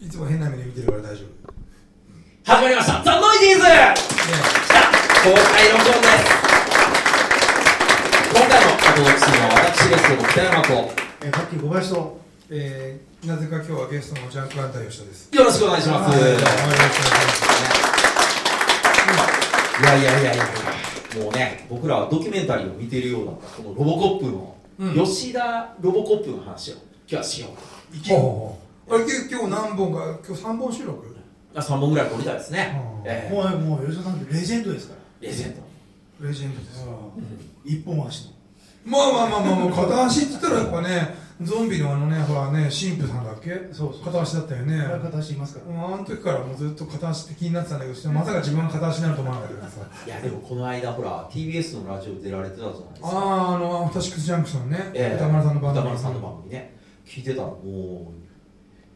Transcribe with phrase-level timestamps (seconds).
[0.00, 1.52] いつも変な目で見てるから大丈夫。
[2.42, 3.04] 始まりました。
[3.04, 4.08] ザ・ノイディーズ、ね来
[4.72, 4.80] た。
[5.20, 6.24] 公開録音です。
[8.32, 10.08] 今回もお届けするのは私です。
[10.08, 10.72] けど北山と。
[11.22, 15.28] えー、さっき小林とえー、なぜか今日はゲストのジャンクアンタ吉田です。
[15.34, 17.04] よろしくお願いします、はいよろしくお願いし
[19.80, 20.44] いやいやいやいや。
[21.22, 23.48] もうね僕らはドキュメンタリーを見ているようだった。
[23.62, 24.94] このロボコップの、うん。
[24.94, 27.50] 吉田ロボコップの話を今日はしよう。
[27.96, 31.16] ますほうほうほうあれ今日何本か今日3本収録？
[31.54, 33.34] あ3本ぐらい撮りたいですね、うんええ。
[33.34, 35.00] もうもう吉田さんってレジェンドですから。
[35.28, 35.54] レジェン
[36.20, 36.26] ド。
[36.26, 36.84] レジェンドです。
[37.64, 38.32] 一本足の。
[38.84, 43.50] まあまあまあまあまあ片足って言ったらやっぱねゾンビのあのねほらね神父さんだっけ？
[43.72, 44.04] そうそう。
[44.04, 44.76] 片足だったよね。
[44.76, 45.72] 裏方足いますから。
[45.74, 55.16] もうあの時からもうずっと片足って気になってたんだけどまさか自分が片足になると思わなかったけどさいやでもこの間ほら TBS のラジオ出られてたじゃないですかあああのアフターシックスジャンクションね、ええ。
[55.16, 56.76] 歌丸さんの番組歌丸さんの番組ね。
[57.06, 58.19] 聞いてたらもう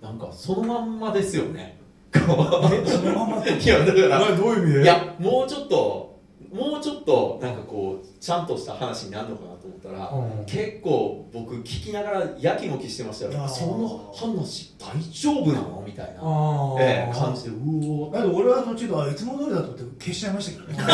[0.04, 1.78] なんかそのまんまですよね。
[2.26, 2.34] こ
[2.84, 4.82] うそのまま いやだからどういう意味で？
[4.82, 6.03] いやもうちょっと
[6.54, 10.46] もうちょっとなんかこうちゃんとした話になるのかなと思ったら、うん。
[10.46, 13.48] 結構僕聞きながらやきもきしてましたよ。
[13.48, 15.82] その話大丈夫なの？
[15.84, 16.20] みたいな、
[16.78, 20.78] ええ感じでうおーだ俺は途中であいつも通りだと思って消しちゃいましたけどね。
[20.78, 20.86] 全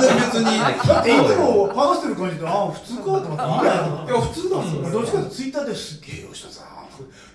[0.00, 0.44] 然別に。
[0.88, 3.28] だっていつも話してる感じでああ普通かと思って。
[3.28, 3.42] いいや
[3.84, 4.12] と思って。
[4.12, 6.64] いや普通だもん俺どっちかというとツイッターですっげえ吉田さ。
[6.64, 6.71] ん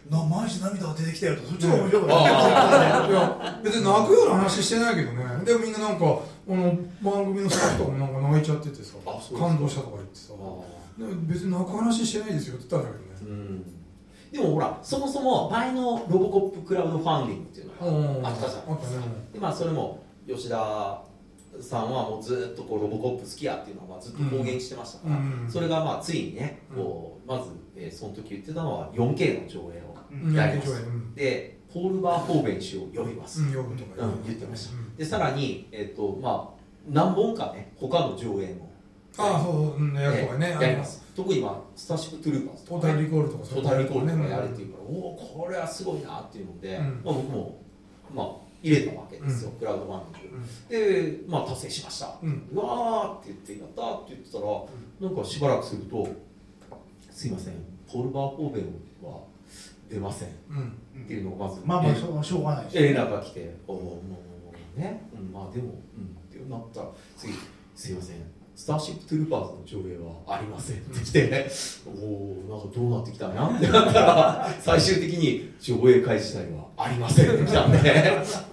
[0.09, 5.23] なマジで涙が出てきたよとそっちが面白かったあいや別に泣くような話してないけどね。
[5.43, 8.95] でもみんななんかこの番組のスタッフとかもなんか泣いちゃっててさ
[9.37, 10.33] 感動したとか言ってさ。
[11.27, 13.31] 別に泣く話してないですよって言ったんだけどね。
[13.31, 13.65] うん。
[14.31, 18.61] でもほらそもそも前のロボコップクラウドファンディングっていうのがあったじゃん。
[18.71, 18.97] あったね。
[19.33, 21.01] でまあそれも吉田
[21.61, 30.33] さんはもうずっとこうロボコップ好きやっていうのをまあずっと公言してましたから、うんそれがまあついにねこうまず、えーその時言ってたのは 4K の上映をうん。
[30.33, 34.05] やります、でポール・バーホーベン氏を呼びます、うん、呼ぶとか。
[34.05, 34.75] うん言ってました。
[34.75, 34.95] うん。
[34.95, 38.67] でさらに、えっとまあ、何本かね他の上映も。
[39.19, 41.03] ああそうやるとかねえーやります。
[41.15, 42.81] 特に、まあ、スターシップ・トゥルーパーズとかね。
[42.81, 47.01] トータルリコールとかトータルリコールとかやるっていいうから、おおこれはすごいなっていうので、うん。
[47.03, 47.61] まあ、僕も、
[48.13, 52.47] まあ、入れたわけですよ、クラウドファンディング、で、まあ、達成しました、うん。
[52.53, 56.07] うわーって言ってやったーって言ってたら、なんかしばらくすると
[57.09, 57.53] すいません
[57.91, 58.69] ポール・バーホーベンは
[59.89, 60.27] 出ません。
[60.29, 61.05] っうん。
[61.05, 62.77] ていうのがまず、まあまあえしょうしょうがないし。
[62.77, 64.01] 連絡が来て「おおも
[64.77, 64.79] う。
[64.79, 66.81] ね、うん、まあでも、うん」ってなった。
[66.81, 67.33] ら次
[67.75, 68.15] 「すいません。
[68.55, 71.47] スターシップ・トゥルーパーズの上映はありません」って来て
[71.85, 77.35] 「おおなんかどうなってきたんや?」ってなったら最終的に上映会自体はありません。
[77.35, 77.77] って来たんで。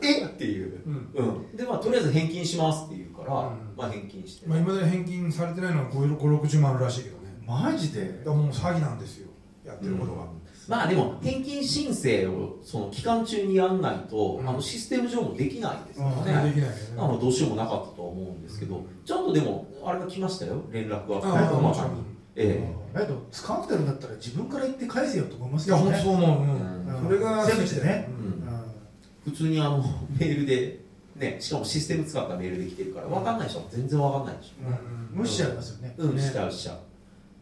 [0.03, 0.25] え？
[0.25, 1.11] っていう、うん。
[1.15, 1.23] う
[1.55, 3.77] ん、でまあとりあえず返金しますって言うから、うん。
[3.77, 7.23] まあ返金して、まあ、今まで返金されてないのは560万あるらしいけどね。
[7.47, 8.23] マジで？
[8.27, 9.29] もう詐欺なんですよ。
[9.65, 10.27] やってることが、
[10.69, 14.49] まあでも返金申請をその期間中にやんないと、うん。
[14.49, 20.63] あのシステム上もできないですからでね、きないけどねあのどうしようもなかったとは思うんですけど、ちゃんとでもあれが来ましたよ。
[20.71, 21.17] 連絡が。
[21.17, 21.91] ああ細かもちろん。
[21.91, 22.03] に
[22.37, 22.75] え。
[22.93, 28.09] だけど使ってるんだったら自分から言って返せよと思いますいや本当ねそう思う、それがせめてね。
[29.25, 29.79] 普通にあの
[30.19, 30.81] メールで
[31.17, 35.19] ねしかもシステム使ったメールで来てるから分かんない人は全然分かんないでしうん。
[35.19, 35.95] 無視しちゃいますよね。
[35.99, 36.17] ょうん。
[36.17, 36.79] ねしちゃうしちゃう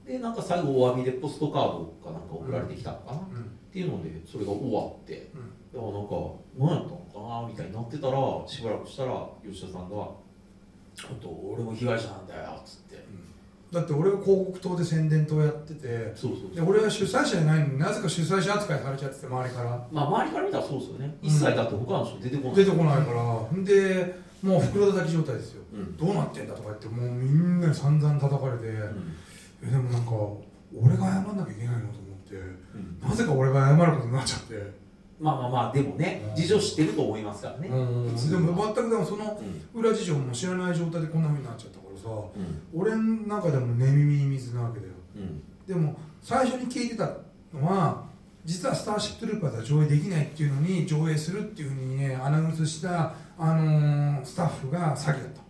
[0.06, 3.50] でなんか最後お詫びでポストカードかなんか送られてきたのかな、っうん。
[3.72, 6.14] ていうのでそれが終わって、いやなんか
[6.58, 6.96] 何やったの
[7.28, 7.48] かな？
[7.48, 10.08] みたいになってたらしばらくしたら吉田さんが
[10.94, 13.04] 「ちょっと俺も被害者なんだよ」っつって、
[13.72, 19.88] だって俺が広告塔で宣伝塔やっててそうそうで俺は主催者じゃないのになぜか主催者扱いされちゃってて周りから。
[19.90, 21.28] まあ周りから見たらそうですよね、うん。
[21.28, 22.56] 一切だって他の人出てこない。
[22.56, 23.56] 出てこないから。
[23.56, 25.62] んでもう袋叩き状態ですよ。
[25.72, 25.96] うん。
[25.96, 28.72] どうなってんだとか言ってもうみんなに散々叩かれて、うん。
[28.72, 28.80] え
[29.70, 30.12] でもなんか
[30.74, 33.08] 俺が謝んなきゃいけないのと思ってうん。
[33.08, 34.54] なぜか俺が謝ることになっちゃって、
[35.20, 36.36] まあまあまあでもねうん。
[36.36, 39.40] 事情知ってると思いますからね、うん、でもは全くでもその
[39.74, 39.80] うん。
[39.80, 42.80] 裏事情も知らない状態でこんなふうになっちゃったからさうん。
[42.80, 44.92] 俺の中でも寝耳に水なわけだよ。
[45.16, 45.42] うん。
[45.66, 47.10] でも最初に聞いてた
[47.54, 48.04] のは
[48.44, 55.40] 実は「スターシップ・トゥルーパーズ」は上映できないっていうのに上映するっていうふうにねアナウンスした、あのースタッフが詐欺だった、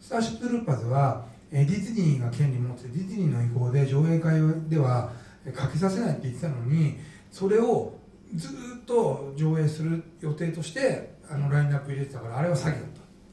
[0.00, 1.24] スターシップ・トゥルーパーズは、
[1.56, 5.12] えーディズニーが権利持ってディズニーの意向で上映会では
[5.46, 6.96] えーかけさせないって言ってたのに
[7.30, 7.96] それを
[8.34, 12.84] ずーっと上映する予定としてあのラインナップ入れてたからあれは詐欺だった。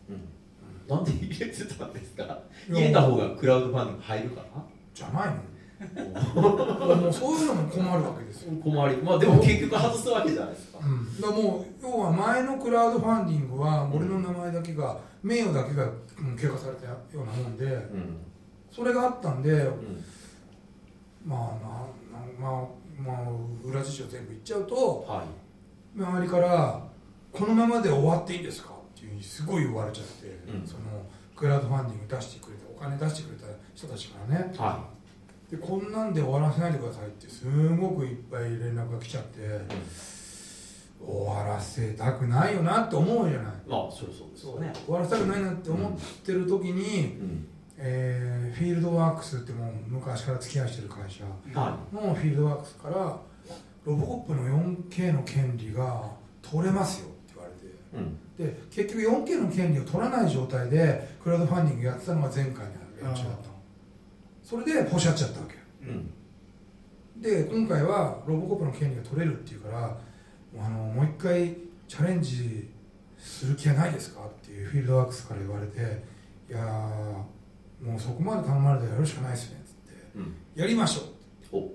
[0.10, 0.98] うん。
[0.98, 2.40] なんで入れてたんですか？
[2.70, 4.46] 入れた方がクラウドファンディング入るか
[4.94, 5.34] じゃないの
[6.36, 8.54] も うそういうのも困るわけですよ。
[8.54, 10.80] な困りまあでも結局外すわけじゃないですか。
[10.82, 15.88] うん、だからもう要は前のクラウドファンディングは俺の名前だけが名誉だけがう
[16.24, 18.18] ん怪我されたようなもんでうん。
[18.72, 20.04] それがあったんでうん。
[21.26, 22.66] まあななまあ
[23.04, 26.00] まあ、裏事情全部言っちゃうとはい。
[26.00, 26.82] 周りから
[27.34, 30.68] 「このままで終わっていいんですか?」っていうふうにすごい言われちゃって、うん。
[30.68, 30.82] その
[31.36, 34.88] クラウドファンディング出してくれたお金出してくれた人たちからねは
[35.52, 37.46] でこんなんで終わらせないでくださいってす
[37.76, 39.40] ごくいっぱい連絡が来ちゃって
[41.06, 43.54] 終わらせたくないよなって思うじゃない。
[43.68, 44.72] まあそれそうですよね。
[44.86, 45.92] 終わらせたくないなって思っ
[46.24, 47.48] てる時に、うん。
[47.78, 51.24] えーフィールドワークスってもう昔から付き合いしてる会社
[51.60, 52.96] はのフィールドワークスから
[53.86, 56.12] ロボコップの 4K の権利が
[56.42, 57.66] 取れますよって言われて。
[57.66, 58.20] いうん。
[58.38, 62.72] で結局 4K の権利を取らない状態でクラウドファンディングやってたのが前回の
[63.02, 63.48] 連中だった。
[63.48, 63.51] の
[64.52, 65.56] それでポシャっちゃったわけ。
[65.88, 67.22] うん。
[67.22, 69.96] で今回はロボコップの権利が取れるっていうからも
[70.62, 71.56] うあのもう一回
[71.88, 72.70] チャレンジ
[73.18, 75.80] する気はないですかっていうフィールドワークスから言われて
[76.50, 80.36] いやーもうそこまで頼まれたらやるしかないですねっつってうん。
[80.56, 81.60] やりましょお。
[81.60, 81.72] う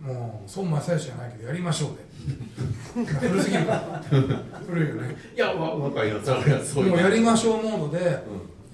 [0.00, 3.18] もう孫正義じゃないけどやりましょうで。
[3.28, 4.02] 古すぎるから。
[4.66, 5.16] 古いよね。
[5.34, 6.74] いやわわかりますわかります。
[6.74, 6.90] そういう。
[6.90, 8.20] もうやりましょうモードで、う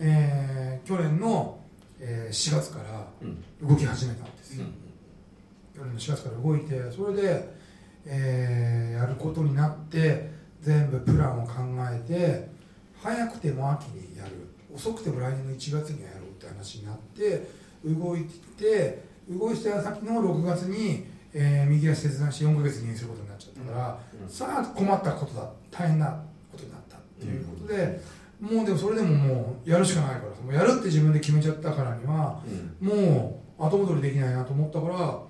[0.00, 1.58] えー去年の、
[2.04, 3.30] えー4月からん
[3.62, 3.68] うん。
[3.68, 4.72] 動き始めたんですよ、うん。
[5.78, 7.48] 去年の4月から動いてそれで、
[8.04, 11.52] えーやることになって全部プランを考
[11.90, 12.48] えて
[13.00, 14.30] 早くても秋にやる。
[14.74, 17.46] 遅くても来年の1月にはやろうって話になって
[17.84, 18.24] 動い
[18.58, 24.28] て動いてた先の6月に、えー右足切断して4ヶ月入院することになっちゃったから、うん。
[24.28, 25.50] さあ困ったことだ。
[25.70, 28.00] 大変なことになったっていうことで、
[28.42, 32.42] もうでもそれでももうやるしかないからもうやるって自分で決めちゃったからには
[32.80, 32.88] うん。
[32.88, 35.22] もう後戻りできないなと思ったから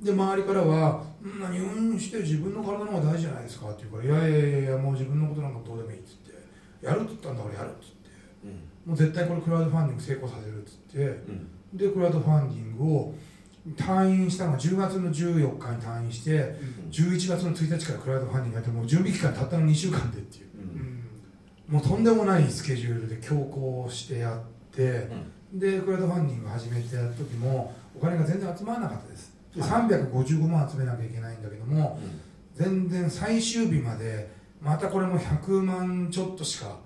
[0.00, 6.32] で周りからは「うん入院して自分の体の方が大事じゃないですか」って言うから「いやいやいやもう自分のことなんかどうでもいい」っつって
[6.86, 8.08] 「やるって言ったんだからやる」っつって
[8.44, 8.90] うん。
[8.90, 10.98] もう絶対これクラウドファンディング成功させるっつって
[11.72, 11.78] うん。
[11.78, 13.14] でクラウドファンディングを
[13.76, 16.54] 退院したのが10月の14日に退院して
[16.90, 20.46] 11月の1日からクラウドファンディングやってもう準備期間たったの2週間でっていう。
[20.46, 20.51] うん
[21.72, 24.40] もうとんでもないスケジュールで強行してやっ
[24.70, 25.08] て
[25.54, 29.32] でクラウドファンディング始めてやった時もお金が全然集まらなかったです。
[29.56, 31.98] で355万集めなきゃいけないんだけども
[32.54, 34.30] 全然最終日まで
[34.60, 36.76] またこれも100万ちょっとしか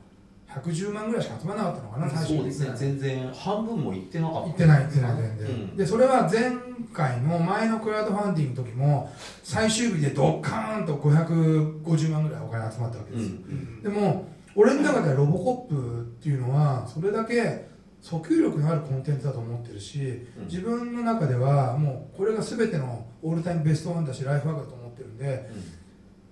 [0.49, 2.73] 110万ぐらいしか集まらなかったのかな最終そうですね。
[2.77, 4.49] 全然半分もいってなかった。
[4.49, 5.77] 行ってない行ってない全然、うん。
[5.77, 6.53] でそれは前
[6.93, 9.13] 回の前のクラウドファンディングの時も
[9.43, 13.83] 最終日でドッカーンと550万ぐらいお金集まったわけうです、ん。
[13.83, 17.67] でも俺の中ではロボコップっていうのはそれだけ
[18.03, 20.01] 訴求力のあるコンテンツだと思ってるし
[20.39, 20.45] うん。
[20.47, 25.51] 自分の中ではもうこれが全てのオールタイムベストワンだしライフワークだと思ってるんで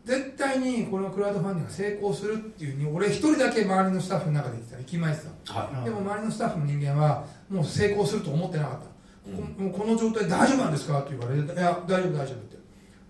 [0.04, 11.00] 絶対にこのクラウドファンディングが成功するっていうふうに俺一人だけ周りのスタッフの中で言ってた息巻いてたはでも周りのスタッフの人間はもう成功すると思ってなかった、いこもうこの状態大丈夫なんですか？
[11.00, 12.54] って言われて「いや大丈夫大丈夫」って。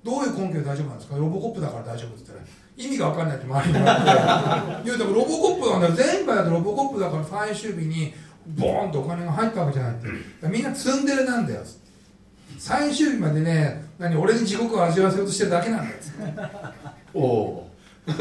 [0.04, 1.16] どういう根拠で大丈夫なんですか？
[1.16, 2.40] ロボコップだから大丈夫って言ったら
[2.76, 4.88] 意味が分かんないって周りに言われて。
[4.88, 8.12] いやでもロボコップなんだよ前回だとロボコップだから最終日に
[8.46, 9.94] ボーンとお金が入ったわけじゃない
[10.50, 11.60] みんなツンデレなんだよ。
[12.58, 16.00] 最終日までね何俺に地獄を味わわせようとしてるだけなんだよ。
[17.14, 17.70] おお
[18.06, 18.12] で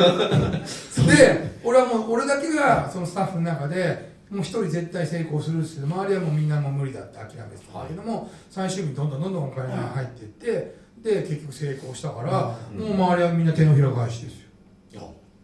[1.64, 12.80] 俺はもう俺だけがそのスタッフの中でもう一人絶対成功するっつって周りはもうみんなもう無理だって諦めてたんだけども、最終日どんどんどんどんお金が入っていってで結局成功したから、うん。
[12.98, 14.43] もう周りはみんな手のひら返しですよ、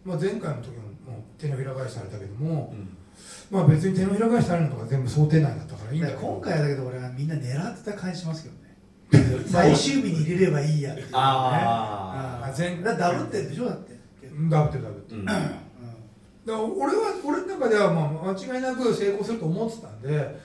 [0.10, 0.90] まあ、前回の時も
[1.38, 2.98] 手のひら返しされたけども、うん。
[3.52, 9.46] まあ別に手のひら返しされるのとか全部想定内だったからいいんだ今回だけど俺はみんな狙ってた感じしますけどね。
[9.46, 11.12] 最終日に入れればいいやっていうね。
[11.14, 14.00] ああ前だからダブってるでしょだって。
[14.24, 15.20] うんダブってるダブってる。
[15.20, 15.26] うん。
[15.26, 15.42] だか
[16.46, 20.40] ら俺は俺の中ではまあ間違いなく成功すると思ってたんで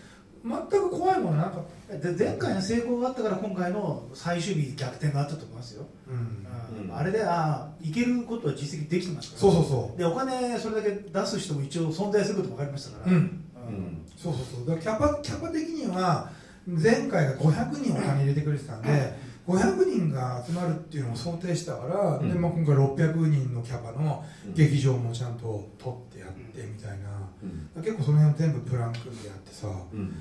[0.45, 1.99] 全く怖いものなかった。
[2.13, 6.85] で前回の成功があったから今回の最終日逆転があったと思いますよ、うんうん。
[6.85, 13.21] うんあれであいけることは実績できてますからそうそうそでお金それだけ出す人も一応存在することも分かりましたから、ううん。
[13.21, 14.07] うん。
[14.17, 14.67] そうそうそう。
[14.77, 16.31] だからキャパキャパ的には
[16.67, 19.15] 前回が500人お金入れてくれてたんで
[19.47, 22.29] 500人が集まるっていうのを想定したから、うん。
[22.29, 24.55] でまあ、今回600人のキャパのうん。
[24.55, 27.29] 劇場もちゃんと取ってやってみたいな、
[27.77, 27.83] うん。
[27.83, 29.69] 結構その辺全部プラン組んでやってさ。
[29.93, 30.15] うん。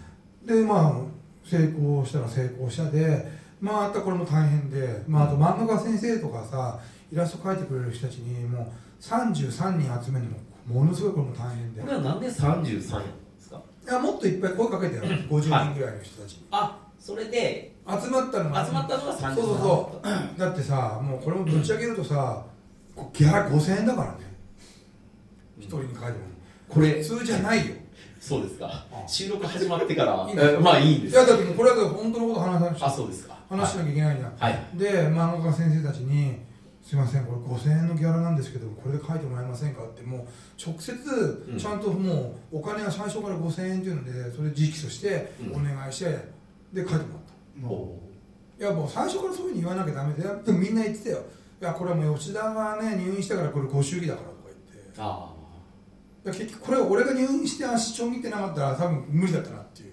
[0.45, 6.79] でまあ成功したら成功したでまああったこれも大変で、まあ、あと漫画家先生とかさ
[7.11, 8.67] イラスト描いてくれる人たちにもう
[9.01, 10.31] 33人集めるの
[10.67, 11.81] もものすごいこれも大変で。
[11.81, 13.01] これはなんで33なんですか？
[13.85, 20.01] いやもっといっぱい声かけてよ50人ぐらいの人たちに、あそれで集まったのが集まったのが33そうそうそ
[20.35, 20.39] う。
[20.39, 22.43] だってさもうこれもぶち上げるとさ
[23.13, 24.17] ギャラ5000円だからね。
[25.59, 26.11] 一人に書いても
[26.69, 27.75] これ普通じゃないよ。
[28.19, 28.67] そうですか。
[28.91, 30.15] あ収録始まってから。
[30.61, 31.13] まあいいんです。
[31.13, 34.59] いやだってこれは本当のこと話さあそうですか話しなきゃいけないじゃん、はい。
[34.75, 36.39] で漫画家先生たちに
[36.83, 40.21] 「すいませんこれ5000円のギャラなんですけどこれで書いてもらえませんか?」ってもう
[40.63, 40.93] 直接
[41.49, 41.57] うん。
[41.57, 45.61] ちゃんともうお金は最初から5000円っていうのでそれ直訴してうん。
[45.61, 46.05] お願いして
[46.73, 47.03] で書いてもらっ
[48.59, 51.19] た、いやもう最初からそういうふうに言わなきゃダメででもみんな言ってたよ。
[51.61, 54.93] いやこれはもう吉田がね入院したからこれご祝儀だからとか言って。
[54.97, 55.29] あ
[56.25, 59.92] いや結局これ俺が入院して足ちょん切ってなかったら多分無理だったなっていう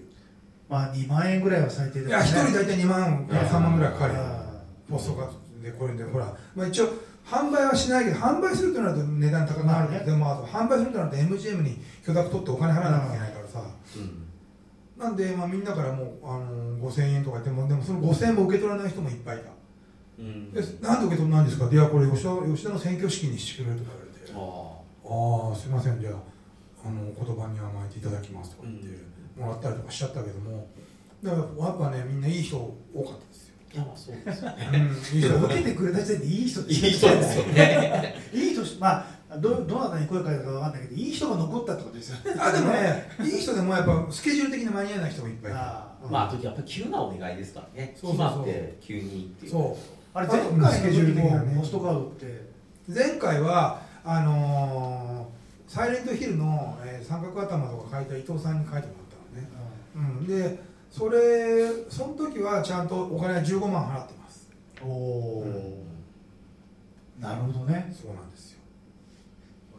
[0.71, 4.13] まあ2万円ぐらいは最低だいや一人大体2万から3万ぐらいかかる
[4.89, 6.87] ポストカードでこれでほら、まあ、一応
[7.25, 10.05] 販売はしないけど販売するとなると値段高くなるまあね。
[10.05, 14.27] でもあと販売するとなると MGM に許諾取ってお金払わなきゃいけないからさ、ーうん。
[14.97, 19.51] なんで、まあ、みんなからもう、あのー、5000円とか言ってもでもその5000円も受け取らない人もいっぱいいた。
[20.19, 20.51] うん。
[20.51, 21.69] でなんで受け取らないんですか？
[21.71, 24.33] いやこれ吉田吉田の選挙資金にしてくれるとか言われて。
[24.33, 25.99] あああすいません。
[25.99, 26.13] じゃあ
[26.87, 28.87] あの言葉に甘えていただきますとか言って、
[29.37, 30.67] もらったりとかしちゃったけども
[31.23, 34.57] だからやっぱねみんないい人多かったですよ、あいやまあそうですよね。
[34.73, 35.45] うん、いい人。
[35.45, 38.15] 受けてくれた時点でいい人いい人ですよね。
[38.33, 42.39] いい人しまあどどなたに声かけたかわかんないけどいい人が残ったってことですよね。
[42.39, 46.05] あでもねいい人でもやっぱスケジュール的に間に合わない人もいっぱいあー。
[46.05, 46.11] うん。
[46.11, 47.95] まああとやっぱり急なお願いですからね。
[47.95, 48.27] そうそうそう。
[48.27, 49.51] 決まって急にっていう。
[49.51, 49.77] そ
[50.13, 52.25] あれ前回のスケジュール時もポストカードって。
[52.25, 52.41] う
[52.93, 58.81] 前回はあのーサイレントヒルの、えー三角頭とか書いた伊藤さんに書いてもらった。
[58.81, 59.00] のね、
[59.95, 64.49] うん、でそれその時はちゃんとお金は15万払ってます。
[64.83, 67.93] おおーなるほどね。
[67.95, 68.59] そうなんですよ。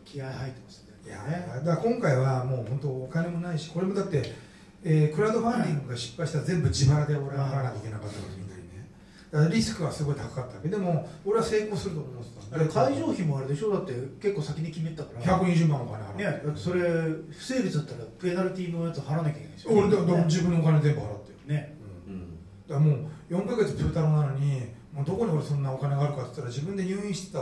[0.04, 0.92] 気合入ってますね。
[1.04, 4.34] いやだから今回はもう本当お金もないしこれもだって、
[4.84, 8.46] えークラウドファンディングが失敗したら全部自腹で俺は払わなきゃいけなかったからみんな。
[8.46, 8.51] にねだから
[9.50, 10.68] リスクはすごい高かったわけ。
[10.68, 13.70] でも俺は成功すると思ってたあれ会場費もあれでしょ？
[13.72, 15.38] だって結構先に決めたから。
[15.38, 16.60] 120万お金払う、ねだって。
[16.60, 19.70] それ不成立だったらペナルティーのやつ払わなきゃいけないでしょ？
[19.72, 20.24] 俺だだからね。
[20.26, 21.32] 自分のお金全部払って。
[21.48, 21.76] る、ね。
[22.06, 22.14] うん。
[22.14, 22.20] うん。
[22.68, 24.60] だからもう4ヶ月プータロなのに
[24.92, 27.38] もうどこに俺そんなお金があるかって言ったら自分で入院してた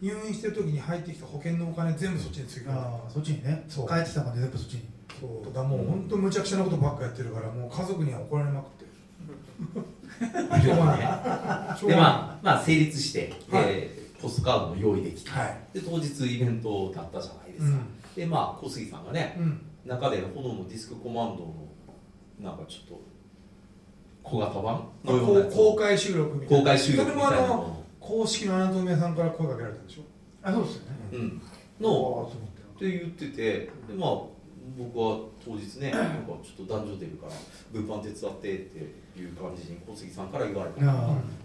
[0.00, 3.64] 入院してる時に入ってきた保険のお金全部そっちにつぎ込んでああそっちにね。
[3.68, 3.88] そう。
[3.88, 4.88] 帰ってきたまで全部そっちに。
[5.20, 5.44] そう。
[5.44, 8.84] だからもう本当むちゃくちゃなことばっかやってるからもう家族には怒られまくって。
[8.86, 9.84] る
[10.20, 13.64] でがまあまあ成立して、はい。
[13.66, 15.58] えーポストカードも用意できて、はい。
[15.74, 17.78] で当日イベントだったじゃないですか、
[18.16, 21.54] でまあ小杉さんがねうん、中で炎のディスクコマンドの
[22.40, 23.02] なんかちょっと
[24.22, 26.58] 小型版のような公開収録みたいな。
[26.58, 30.02] 公開収録みたいなそれもあのの公式のアナトミヤさんから声かけられたんでしょ？
[30.42, 30.88] あそうですよね。
[31.12, 31.42] うん。
[31.82, 32.32] の
[32.76, 34.10] って言っててでまあ
[34.78, 37.32] 僕は当日ねなんかちょっと男女出るから
[37.78, 40.94] 物販手伝ってっていう感じに小杉さんから言われたたあ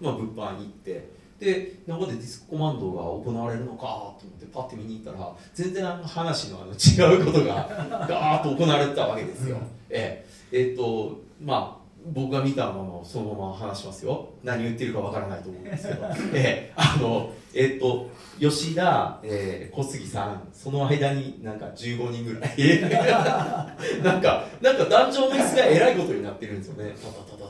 [0.02, 3.82] まあ、物販に行ってで中でディスクコマンドが行われるのか
[4.20, 7.70] と思ってパッて見に行ったら全然あの話のあの違うことが
[8.10, 9.64] ガーッと行われてたわけですよ、うん。
[9.90, 10.58] ええ。
[10.70, 11.79] えっとまあ
[12.14, 14.30] 僕が見たままをそのまま話しますよ。
[14.44, 16.06] 何言ってるかわからないと思うんですけど。
[16.34, 22.54] えー、あのえっ、と吉田、えー、小杉さんその間になんか15人ぐらい。
[24.04, 26.94] なんかなんか壇上の椅子がえらいことになってるんですよね。
[27.02, 27.50] タタタタタタタ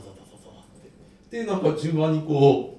[1.30, 2.78] てでなんか順番にこ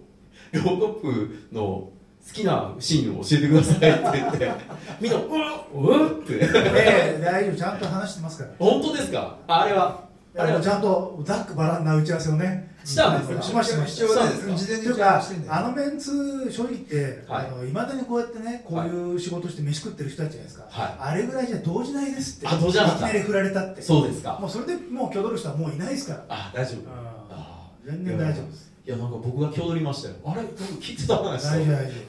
[0.54, 1.92] うローコップの好
[2.34, 4.52] きなシーンを教えてくださいって言って。
[5.00, 5.26] みんな「うっ!」
[5.74, 8.52] うっって、えー、大丈夫ちゃんと話してますから。
[8.60, 9.38] 本当ですか？
[9.48, 12.72] あれはあれちゃんとざっくばらんな打ち合わせをね。
[12.84, 14.58] したんですかしましたしました。
[14.58, 17.48] 事前にというかあのメンツ正直言って、はい。
[17.48, 20.96] あの未だにこうやってねこういう仕事して飯食ってる人たちじゃないですか、はい。
[21.00, 22.48] あれぐらいじゃ動じないですって。
[22.48, 23.82] あ動じないきなり振られたって。
[23.84, 24.38] そうですか。
[24.42, 26.26] もうそれでもう挙取る人はもういないですから。
[26.30, 26.80] あ大丈夫。
[26.80, 26.88] うん。
[27.30, 28.72] あ全然大丈夫です。
[28.84, 30.16] いやなんか僕が挙取りましたよ。
[30.26, 30.42] あれ？
[30.42, 31.50] 僕聞いてた話と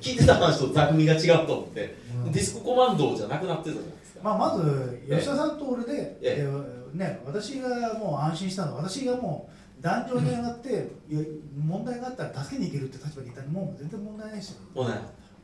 [0.00, 2.32] 聞いてた話と座組が違うと思って、うん。
[2.32, 6.46] ディスクコマンドじゃなくなってたじゃないですか、夫、まあ、まず吉田さんと俺で、ええ。
[6.48, 10.68] えね、私がもう安心したのは私がもう壇上に上がって、
[11.08, 11.24] いや
[11.56, 14.94] 問題があったら助けに行けるって立場にいたらもう全然問題ないですよもうね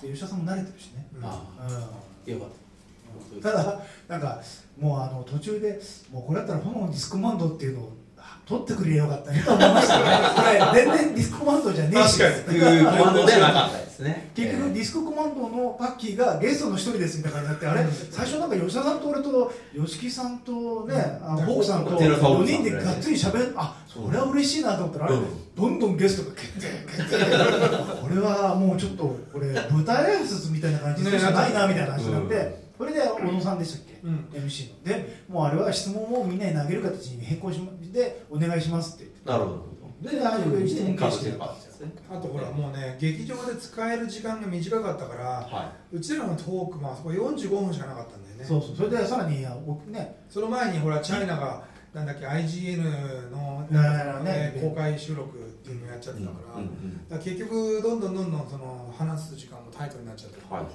[0.00, 1.24] で吉田さんも慣れてるしね、うん。
[1.24, 1.42] あ
[2.26, 2.32] うん。
[2.32, 2.68] よかった。
[3.42, 4.40] ただなんか
[4.78, 5.80] もうあの途中で
[6.12, 7.97] もうこれだったら炎のディスクコマンドっていうのをあ
[8.48, 10.04] 取ってくれよかったねと思いましたね。
[10.36, 10.42] こ
[10.74, 12.18] れ全然ディスクコマンドじゃねえし。
[12.18, 14.30] 確かっていうコマンドではなかったですね。
[14.34, 17.86] 結局ディスクコマンドのパッキーがゲストの一人ですみたいな感じになってあれ？
[18.10, 19.52] 最初なんか吉田さんと俺と
[19.84, 25.14] 吉木さんとねあのフォークさんと寺澤4人でがっつり喋るあそれは嬉しいなと思ったらあれ？
[25.16, 25.24] うん。
[25.54, 27.16] どんどんゲストが決定決定
[28.00, 34.00] これはもうちょっとこれ舞台挨拶みたいな感じでしかないなみたいな話になってこれで小野さんでしたっけ？
[34.04, 34.28] うん。
[34.32, 34.82] MC の。
[34.84, 39.10] でもうあれは質問をみんなに投げる形に変更しまでお願いしますって。
[39.28, 39.78] なるほど。
[40.00, 41.54] でああいう質問形式形ででかった。
[41.54, 48.44] ですねあとほらもうね劇場で使える時間が短かったからはうちらのトークもあそこ45分しかなかったんだよね。
[48.44, 48.76] そうそう。
[48.76, 50.16] それでさらにね。
[50.30, 54.56] その前にほらチャイナが、なんだっけ IGN のね。
[54.62, 60.36] 公開収録っていうのをやっちゃってたから,、うんうんだから結局どんどんどんどんその話す時間もタイトになっちゃって。
[60.40, 60.72] るはいはい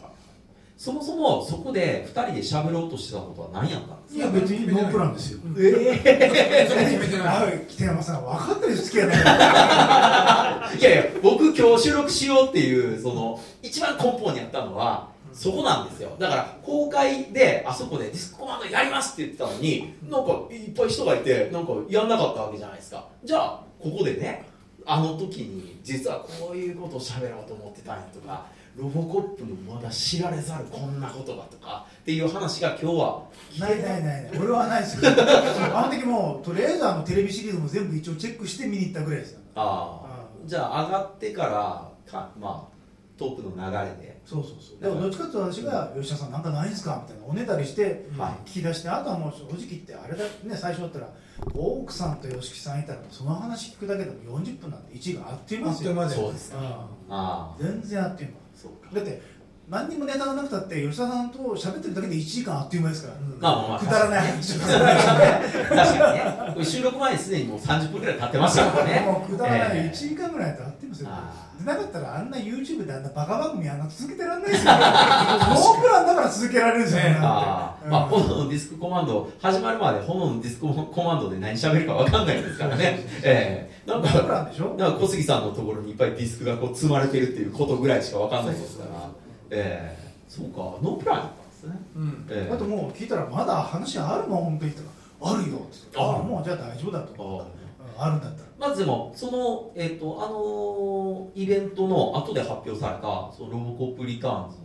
[0.83, 4.25] そもそもそこで2人で喋ろうとしてたことは何やったんですか？
[4.25, 5.39] いや別にノープランですよ。
[5.45, 5.55] うん。
[5.57, 9.17] えそれ決めてないあ北山さん分かってる好きやない。
[10.77, 16.09] いやいや僕今日収録しようっていうその一番根本にあったのはそこなんですよ。
[16.19, 23.05] だから公開であそこでディスコマンドやりますって言ってたのになんかいっぱい人がいてなんかやんなかったわけじゃないですか。
[23.23, 24.43] じゃあここでね
[24.85, 33.23] あの時に実はこういうことを喋ろうと思ってたんやとかロボコップのまだ知られざるこんなことがとかっていう話が今日は
[33.59, 34.31] ないないないない。
[34.39, 35.21] 俺はないですけど
[35.77, 39.39] あの時もうとりあえずあのテレビシリーズも全部一応チェックして見に行ったぐらいですよ。
[39.55, 40.07] ああ。
[40.07, 42.73] あじゃあ上がってからかまあ
[43.17, 44.13] トークの流れで。
[44.25, 44.81] そうそうそう。
[44.81, 51.09] でもどっちかっていうと私が「吉田さんなんかないんですか?」みたいなおねだりしては聞き出してあとはもう正直言ってあれだね最初だったら
[51.53, 55.91] 奥さんと吉木さんいたらその話聞くだけでも40分なんて1位があっという間ですよ。
[55.91, 56.65] あっという間でそうですかうん。
[56.65, 56.77] あ
[57.09, 57.55] あ。
[57.59, 58.42] 全然あっという間
[58.93, 59.21] だって
[59.69, 63.39] 何にもネタがなくたって吉田さんと喋ってるだけで1時間あっという間ですから、うん。
[63.39, 66.65] まあくだらない話確かにね。
[66.65, 68.99] 収録前にすでにもう30分 ぐらい経ってましたからね。
[69.01, 69.89] もうくだらない、ええ。
[69.89, 71.09] 1時間ぐらいやってますよ。
[71.11, 74.71] あでなかったらあんな YouTube であんなバカ番組あんな続けてらんないですよ。
[74.73, 77.91] ノープランだから続けられるんですよ、ねああ、うん。
[77.91, 82.99] まあ、炎のディスクコマンド始まるまで炎のディスクコマンドで何喋るか分かんないですからね。
[83.23, 83.89] ええ。
[83.89, 84.75] なんノープラかンでしょ？
[84.77, 88.89] なんか小杉さんのところにいっぱいディスクがこう積まれてるっていうことぐらいしか分かんないですから。
[89.51, 90.13] ええ。
[90.27, 90.57] そうか。
[90.81, 91.71] ノープランだったんですね。
[91.95, 92.27] うん。
[92.29, 92.53] ええ。
[92.53, 94.71] あともう聞いたらまだ話あるの本当に。
[94.71, 94.85] 言っ
[95.21, 95.99] たらあるよって言って。
[95.99, 97.45] あああもうじゃあ大丈夫だと思った。
[97.45, 97.62] うん
[97.97, 104.63] あるんだったらまずでもその、えっとあのイベントの後で発表されたそのロボコップリターンズの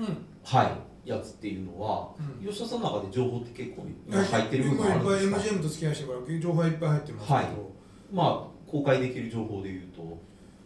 [0.00, 0.26] うん。
[0.42, 2.46] はいやつっていうのは、うん。
[2.46, 7.46] 吉田さんの中で情報って結構入ってる部分あるん今いっですかぱい MGM と付き合いしてるから情報はいっぱい入ってますけど、はい。
[8.12, 10.18] まあ公開できる情報でいうと。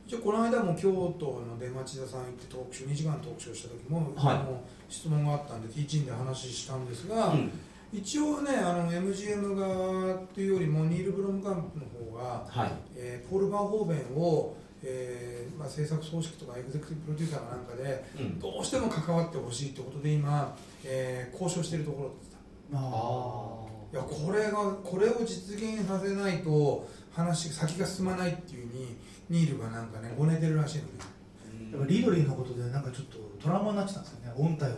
[0.06, 4.92] 一応この間も京都の出町田さん行ってトークショー2時間トークショーした時も、はい。
[4.92, 7.50] 質問があったんでティーチンで話したんですが、うん
[7.94, 12.72] 一応ねあの MGM 側っていうよりもニール・ブロムカンプの方が、はい。
[12.96, 18.38] えーポール・バーホーベンを、えーまあ、制作総指揮とかエグゼクティブプロデューサーかなんかでうん。
[18.40, 22.36] どうしても関わってほしいってことで今、えー交渉しているところです。
[22.70, 28.96] まあいやこれがこれを実現させないと話先が進まないっていうふうに
[29.30, 31.14] ニールがなんかねごねてるらしいので。
[31.72, 34.32] やっぱリドリーのことでなんかちょっとトラウマになっちゃったんですよね。
[34.36, 34.76] 音体を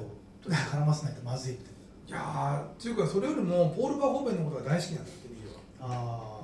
[0.49, 1.71] 絡ませないとまずいって
[2.09, 6.41] いやーっていうかそれよりもポール・バーホーベンのことが大好きなんだってニールは、あ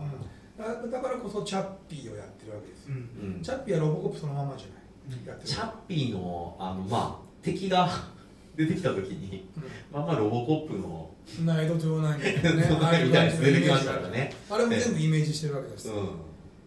[0.59, 2.87] うん、だだからこそチャッピーをやってるわけです。
[2.87, 3.37] よ、うん。
[3.37, 5.18] うんチャッピーはロボコップそのままじゃない。
[5.20, 5.27] うん。
[5.27, 5.48] やってる。
[5.48, 7.88] チャッピーのあのまあ敵が
[8.57, 9.48] 出てきた時に
[9.92, 13.05] まあまあロボコップのうん、ナイト・トゥ・ナインみたいなね。
[13.07, 14.12] みたいな出てきましたからね。
[14.12, 16.09] ねあれも全部イメージしてるわけです、うん。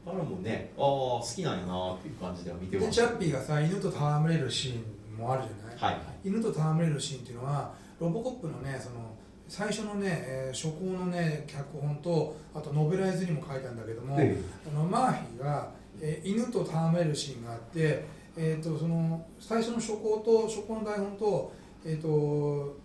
[0.08, 4.80] あれもねああ好きなんやなっていう感じでは見てましチャッピーがさ犬と戯れるシー
[5.16, 6.28] ンもあるじゃない、はいはい。
[6.28, 9.16] 犬と戯れるシーンっていうのはロボコップのねその
[9.48, 14.36] 最初のね、えー初行のね脚本とあとノベライズにも書いたんだけども、え
[14.68, 15.70] あのマーフィーが、
[16.02, 18.06] えー犬と戯れるシーンがあって、
[18.36, 21.54] えー、とその最初の初行と初行の台本と,、
[21.86, 22.76] えー、と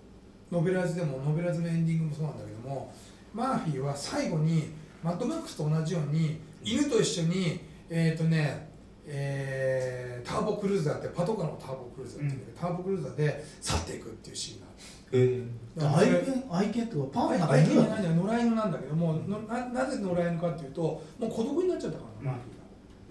[0.53, 2.92] ノベライズでもノベライズのエンディングもそうなんだけども
[3.33, 4.70] マーフィーは最後に
[5.03, 8.68] マッドマックスと同じように犬と一緒にえっ、とね
[9.07, 12.55] えーターボクルーザーってパトカーのターボクルーザーっていうん。
[12.55, 15.42] ターボクルーザーで去っていくっていうシーンがあるえ
[15.79, 20.83] 愛犬愛犬ってパンの中愛犬じゃないんだよ野良犬なんだけどものななぜ野良犬かっていうと
[21.18, 22.61] もう孤独になっちゃったから、マーフィーが。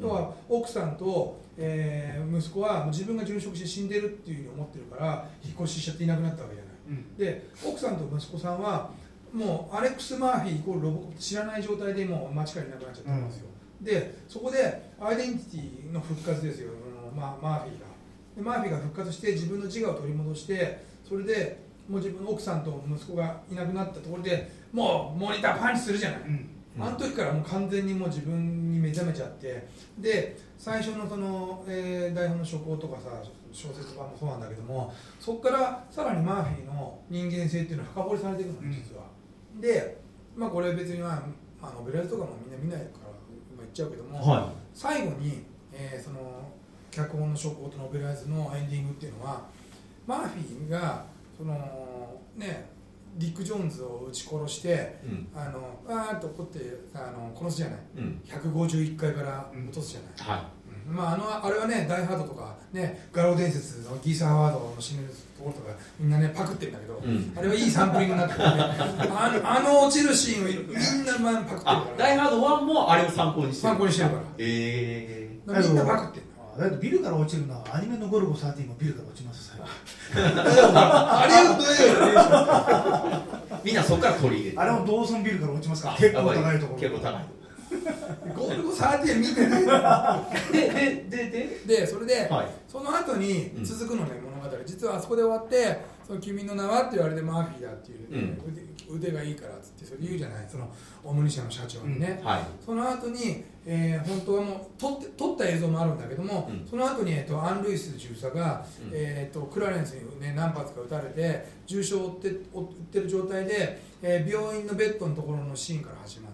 [0.02, 6.74] 要は奥さんと、えー息子は自分が殉職して死んでるっていうふうに思ってるから引っ越ししちゃっていなくなったわけじゃない。
[6.90, 7.18] うん。
[7.18, 8.92] で奥さんと息子さんは
[9.34, 13.48] もうアレックス・マーフィーイコールロボコ知らない状態でもう街からいなくなっちゃったんですよ、
[13.82, 16.72] でそこでアイデンティティの復活ですよ、
[17.14, 17.86] あのママーフィーが。
[18.36, 26.49] でマーフィーが復活して自分の自我を取り戻してそれでもう自分の奥さんと息子がいなくなったところでもうモニターパンチするじゃない、うん。
[26.80, 29.67] あの時からもう完全にもう自分に目覚めちゃって。
[29.97, 33.10] で最初のその、えー台本の初稿とかさ
[33.52, 38.71] 小説版もそうなんだけどもそこからさらにマーフィーの人間性っていうのは深掘りされていくのうん。
[38.71, 39.04] 実は、
[39.60, 39.97] で
[40.36, 41.23] まあこれ別にまあ、
[41.62, 43.10] まあ、ノベライズとかもみんな見ないから
[43.52, 46.19] 今言っちゃうけども、は最後に、えーその
[46.91, 49.45] 脚本の初稿とノベライズのエンディングっていうのは
[50.08, 51.06] マーフィーが
[51.39, 51.56] その
[52.36, 52.69] ね
[53.17, 55.28] ディック・ジョーンズを撃ち殺していうん。
[55.34, 56.60] あのわーっと怒って
[56.93, 57.80] あの殺すじゃない。
[57.97, 58.21] うん。
[58.25, 60.47] 151階から落とすじゃない、はい。
[60.88, 67.34] まあ、あのあれはね、ダイハードとか、ね、ガロー伝説のギーサー・ハワードの死ぬところとか、みんなね、パクってるんだけど、うん。
[67.36, 68.45] あれはいいサンプリングになってるね、
[69.10, 73.73] あのあの落ちるシーンをみんなまあパクってるあから、ダイハード1もあれを参考にしてる。
[73.73, 74.21] 参考にしてるから。
[74.38, 76.25] ええみんなパクってる。
[76.58, 79.49] あだってビルから落ちるのはアニメのゴルゴ13もビルから落ちます
[80.16, 84.58] あれをどういうみんなそこから取り入れて。
[84.60, 85.96] あれもドーソンビルから落ちますか？
[86.00, 86.80] 結構高いところ。
[86.80, 87.26] 結構高い。
[88.36, 90.70] ゴルゴ13見てな でで
[91.10, 91.30] で
[91.68, 92.48] でで、それで、はい。
[92.68, 94.58] その後に続くのね、物語。
[94.66, 98.36] 実はあそこで終わって「その君の名は?」って言われてマーフィーだっていう、ね。
[98.89, 100.48] 腕、腕がいいからっつってそれ言うじゃない。
[100.50, 100.67] その
[101.04, 102.41] オムニ社の社長にね、はい。
[102.65, 106.67] その後に、えー本当はもう撮って撮った映像もあるんだけども、うん。
[106.67, 108.89] その後に、えー、とアン・ルイス巡査が、うん。
[108.91, 116.34] えー、とクラレンスに、ね、何発か撃たれて重傷を負って負ってる状態で、えー病院のベッドのところのシーンから始まる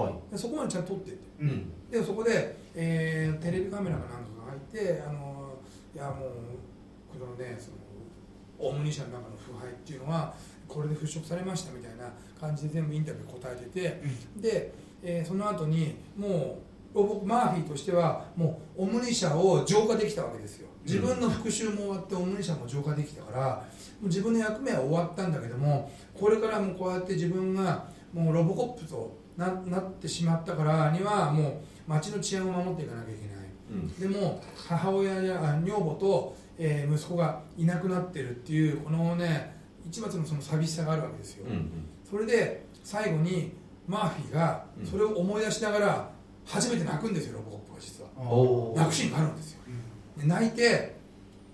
[0.00, 0.12] のね。
[0.14, 1.16] はでそこまでちゃんと撮ってて。
[1.16, 1.72] いうん。
[1.90, 5.58] でそこで、えーテレビカメラかなんかが入ってあの
[5.92, 6.30] いやもう
[7.18, 7.78] このねその
[8.58, 10.34] オムニ社の中の腐敗っていうのは
[10.68, 14.02] これで払拭されましたみたいな感じで全部インタビュー答えてて、
[14.36, 20.68] で、えーその後にもうロボマーフィーとしてはもうオムニ社を浄化できたわけですよ。
[20.84, 23.64] 自分の復讐も終わってオムニ社も浄化できたから
[24.02, 33.36] 自分の役目は終わったんだけどもこれからもこうやって自分がもうロボコップとななってしまったからにはもう町の治安を守っていかなきゃいけない。
[33.72, 33.88] うん。
[34.00, 41.70] でも母親やあ女房と、えー息子がいなくなってるっていうこのね一末のその寂しさがあるわけですよ、うん
[42.08, 43.52] それで最後に
[43.88, 44.86] マーフィーがうん。
[44.86, 46.10] それを思い出しながら
[46.44, 48.74] 初めて泣くんですよロボコップが実は。
[48.76, 49.60] 泣くシーンがあるんですよ。
[50.16, 50.96] で泣いて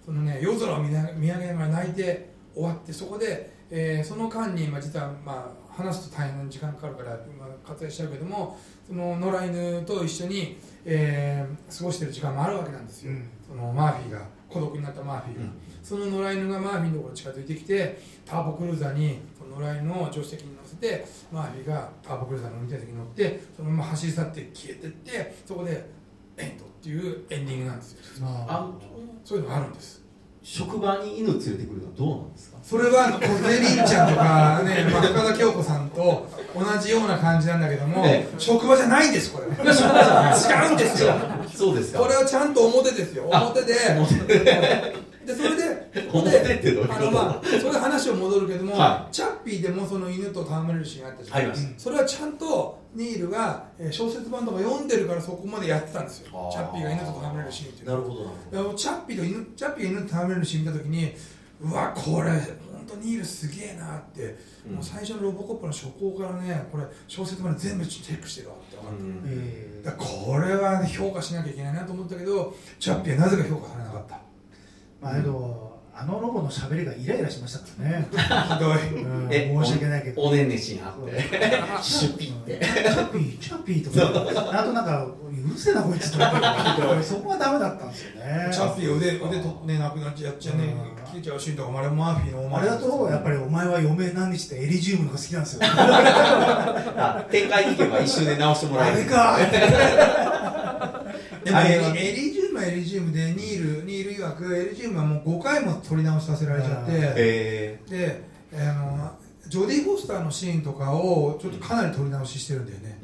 [0.04, 13.30] そのね夜空を見な見上げながら泣いて終わってそこで、えーその間に、まあ、実は、まあ、話すと大変な時間かかるから、まあ、割愛しちゃうけどもその野良犬と一緒に、えー過ごしてる時間もあるわけなんですよ、うん。
[13.48, 15.50] そのマーフィーが孤独になったマーフィーが、うん。
[15.82, 19.18] その野良犬がマーフィーのところに近づいてきてターボクルーザーに
[19.58, 25.88] 野良犬を助手席に乗せてマーフィーがターボクルーザーの運転席に乗ってそのまま走り去って消えてってそこで
[26.36, 28.26] エンドっていうエンディングなんですよ。
[28.48, 28.60] あ。
[28.60, 28.80] の
[29.24, 30.00] そういうのがあるんです。
[30.44, 32.58] 職場に犬連れてくるのはどうなんですか？
[32.64, 41.14] それは小手凛ちゃんとか ね、まあ、深田恭子さんと同じような感じなんだけども、え職場じゃないんですこれ違うんですよ
[41.62, 42.00] そうですか。
[42.00, 43.28] これはちゃんと表ですよ。
[43.32, 43.74] あ表で。
[43.74, 45.34] で。
[45.34, 45.62] それで
[46.10, 46.94] ここ表でってどういうこと？
[46.94, 56.50] あのまあそれで話を戻るけども、はチャッピーでもその犬と戯れるシーンがあったじゃん、ありますそれはちゃんとニールがえー小説版とか読んでるからそこまでやってたんですよ。
[56.52, 58.08] チャッピーが犬と戯れるシーンっていうなるほ
[58.68, 61.12] どチャッピーと犬チャッピーが犬と戯れるシーン見た時に
[61.60, 62.32] うわこれ
[62.88, 64.74] 本当ニールすげえなって、うん。
[64.74, 69.22] もう最初のロボコップの初稿からねこれ小説まで全部チェックしてるわって分かった、うん。
[69.26, 69.80] え。
[69.82, 74.20] ーだからこれは、ね、評価しなきゃいけないなと思ったけどチャッピーはなぜか評価されなかった。
[75.00, 78.08] まあけどあのロボの喋りがイライラしましたからね。
[78.10, 79.04] ひどい。
[79.04, 79.28] うん。
[79.30, 80.22] え申し訳ないけど。
[80.22, 81.20] おねんねしにあって。
[81.82, 82.58] シュピって。
[82.58, 85.06] チャピーチャピーとかあとなんか
[85.44, 86.30] うるせえなこいつとか
[87.02, 88.50] そこはダメだったんですよね。
[88.52, 91.04] チャッピー腕腕とねなくなっちゃっちゃねうん。
[91.04, 95.60] 消えちゃうシーンとかもあれマーフィーのお前あれだとやっぱりお前は余命何日ってエリジウムのが好きなんですよ。
[95.64, 99.38] あ展開に行けば一瞬で直してもらえるあれか。
[101.44, 107.80] でもエリジウムはエリジウムでニールニール曰くエリジウムはもう5回も撮り直しさせられちゃってえ。
[107.88, 108.22] で
[108.54, 109.12] あの
[109.48, 112.98] ジョディ・フォスターのシーンとかをちょっとかなり撮り直ししてるんだよね。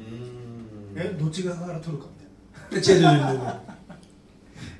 [0.95, 2.05] えどっち側から撮るか？
[2.71, 3.69] 違う違う違う違う。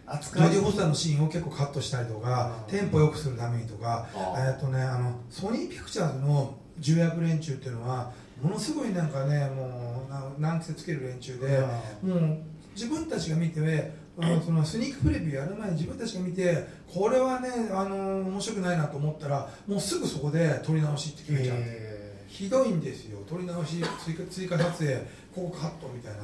[0.09, 11.59] 扱いョディ・フォスターのシーンを結構カットしたりとかテンポ良くするためにとかえっとねあのソニーピクチャーズの重役連中っていうのはものすごいなんかねもうな難癖つける連中で
[12.01, 12.37] もう
[12.73, 21.88] 自分たちが見てあのそのスニークプレビューやる前に自分たちが見てこれはねあの面白くないなと思ったらもうすぐそこで撮り直しって決めちゃう、え
[22.29, 23.19] ひどいんですよ。
[23.27, 24.95] 撮り直し追加追加撮影。
[25.35, 26.19] ここカットみたいな。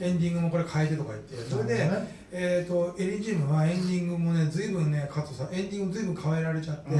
[0.00, 1.34] エンディングもこれ変えてとか言って。
[1.34, 2.28] ーそれで、ね。
[2.30, 6.90] えー、とエリジウムはエンディングもね随分ねカットさエンディング随分変えられちゃって、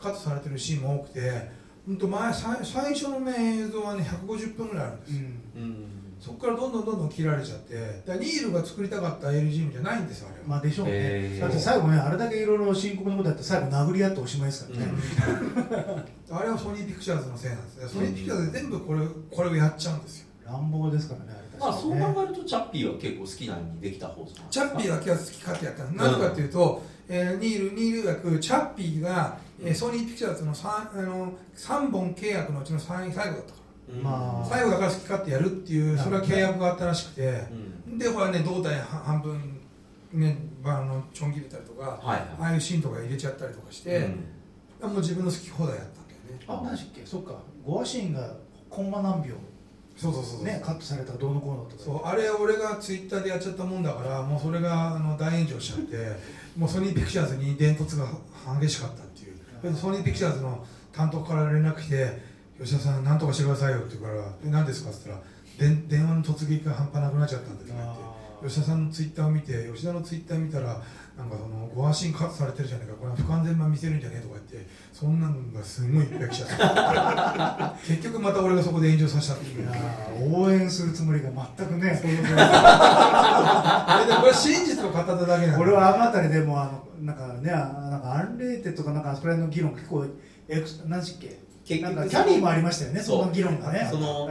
[0.00, 1.66] カットされてるシーンも多くて。
[1.86, 5.20] 本当前最最初のね映像はね150分ぐらいあるんですよ、
[5.56, 5.62] うん。
[5.62, 11.40] うんそこからどんどんどんどん切られちゃってだニールが作りたかったエリジウムじゃないんですよあれは、まあでしょうね、えー。
[11.40, 14.92] だって最後ねあれだけいろいろ深刻なことやって最後殴り合っておしまいですからね、
[16.30, 17.88] あれはソニーピクチャーズのせいなんですね。
[17.88, 19.00] ソニーピクチャーズで全部これ
[19.30, 20.26] これをやっちゃうんですよ。
[20.46, 33.65] 乱暴ですからねあれまあそう考えるとチャッピーは結構好きなようにできた方じゃないですかチャッピーだけは好き勝手やったなぜかというと、えーニールニール曰くチャッピーが、えーソニーピクチャーズの 3, あの3本契約のうちの3最後だったからうん
[34.02, 34.46] まあ。
[34.48, 37.42] 最後だから好き勝手やるっていうそれは契約があったらしくて。
[37.88, 37.98] うん。
[37.98, 39.60] でほらね胴体半分
[40.12, 44.08] ねまあ、あのちょん切れたりとか、はいああいうシーンとか入れちゃったりとかして、
[44.80, 46.44] もう自分の好き放題やったんだよね。
[46.48, 47.02] あマジっけ？
[47.04, 47.34] そっか。
[47.66, 48.34] ゴアシーンが
[48.70, 49.34] コンマ何秒。
[49.96, 51.82] そうそうそうそう、ねカットされたらどうのこうのとか。
[51.82, 55.96] そうあれ俺がツイッターでやっちゃったもんだからもうそれがあの大炎上しちゃって
[56.56, 58.06] もうソニーピクチャーズに伝突が
[58.60, 59.74] 激しかったっていう。
[59.76, 62.22] ソニーピクチャーズの担当から連絡来て
[62.62, 68.06] 「吉田さんなんとかしてくださいよ」って言うから「で何ですか?」って言ったらで「電話の突撃が半端なくなっちゃったんで」とか言ってあ
[68.48, 70.80] 吉田さんのツイッターを見て吉田のツイッター見たら
[71.16, 77.74] なんかそのご安心カットされてるじゃねえかこれは不完全版見せるんじゃねえとか言ってそんなのがすごいいっぱい来ちゃった。
[77.88, 79.46] 結局また俺がそこで炎上させたって。
[79.46, 79.68] いう
[80.34, 82.02] 応援するつもりが全くねあ
[84.06, 85.58] れ でこれ真実を語っただけなんだ。
[85.58, 90.04] 俺はあの辺りでもあのなんかねあなんかアンレーテッドとかなんかそこら辺の議論結構
[90.48, 91.45] エクス何時っけ？
[91.66, 93.88] 結局キャリーもありましたよねその議論がね。
[93.90, 94.30] そのうん。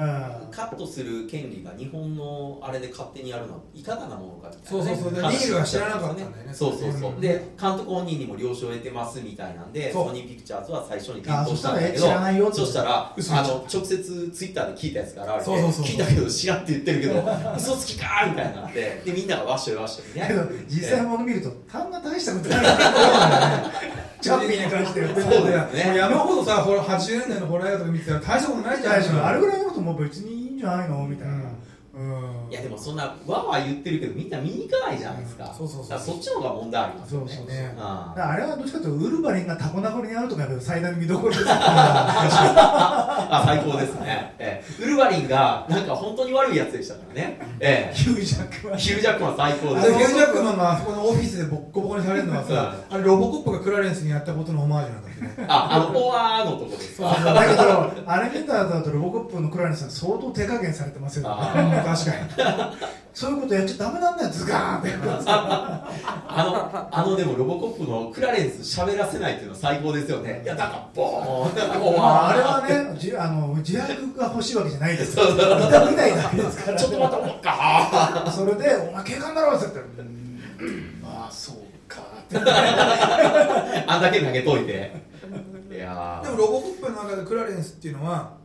[0.51, 5.13] カットする権利が日本のあれで勝手にやるのはいかがなものかみたいな、ね、そうそうそう。
[5.13, 7.19] で話ニールは知らなかったんだよねそうそうそう、うん。
[7.19, 15.85] で監督本人にも了承を得てますみたいなんでソニーピクチャーズは最初に検討したんだけどあそしたらえ知らないよってそしたら嘘あの直接ツイッターで聞いたやつからそうそうそう。
[15.85, 17.23] 聞いたけど知らんって言ってるけど
[17.57, 25.97] 嘘つきかーみたいになってでみんながわっしょいわっしょいねだけど実際もの見ると単が大したことないチャッピーに関してはそうですね。
[25.97, 29.25] 山ほどさほら80年代のホラー映画とか見てたら大したことないじゃん。
[29.25, 31.44] あれぐらいのことも別にいいんじゃないのみたいな、うん
[32.49, 35.99] いやでもそんなわわ言ってるけどみんな見に行かないじゃないですか、そうそうそう。
[35.99, 37.27] そっちの方が問題ありますよね。
[37.27, 37.55] そうそうそう。
[37.55, 41.47] ねあれはどっちかというとウルヴァリンがタコ殴りにあるとか最大の見どころですよ。
[41.55, 44.83] あ最高ですね、ええ。
[44.83, 55.09] ウルヴァリンがなんか本当に悪いやつでしたからね、えヒュージャックはえ、ヒュージャックマン最高であすれヒュージャックマンがあそこのオフィスでボッコボコにされるのはさあれロボコップがクラレンスにやったことのオマージュなんだ
[55.47, 57.07] ああのオアーのとこですか？
[57.33, 61.29] だけどあれ見た後だとロボコップのクラレンさん相当手加減されてますよ。
[61.29, 62.77] ね確かに。
[63.13, 64.91] そういうことやっちゃダメなんだよズガーンって。
[65.27, 70.41] あのあのでもロボコップのクラレンス喋らせないっていうのは最高ですよね。
[70.43, 75.59] いやだからボーンあ、あれアはねじあの自白が欲しいわけじゃないですそうそうそう。
[75.59, 76.77] 見た見ないだけですから。
[76.77, 79.85] ーちょっと待って思ったそれで「お前警官だろ」って言ったら
[80.59, 81.55] 「うんまあそう
[81.87, 82.37] か」って。
[83.87, 84.91] あんだけ投げといて
[85.75, 86.25] いやー。
[86.25, 88.37] でもロボコップの中でクラレンスっていうのは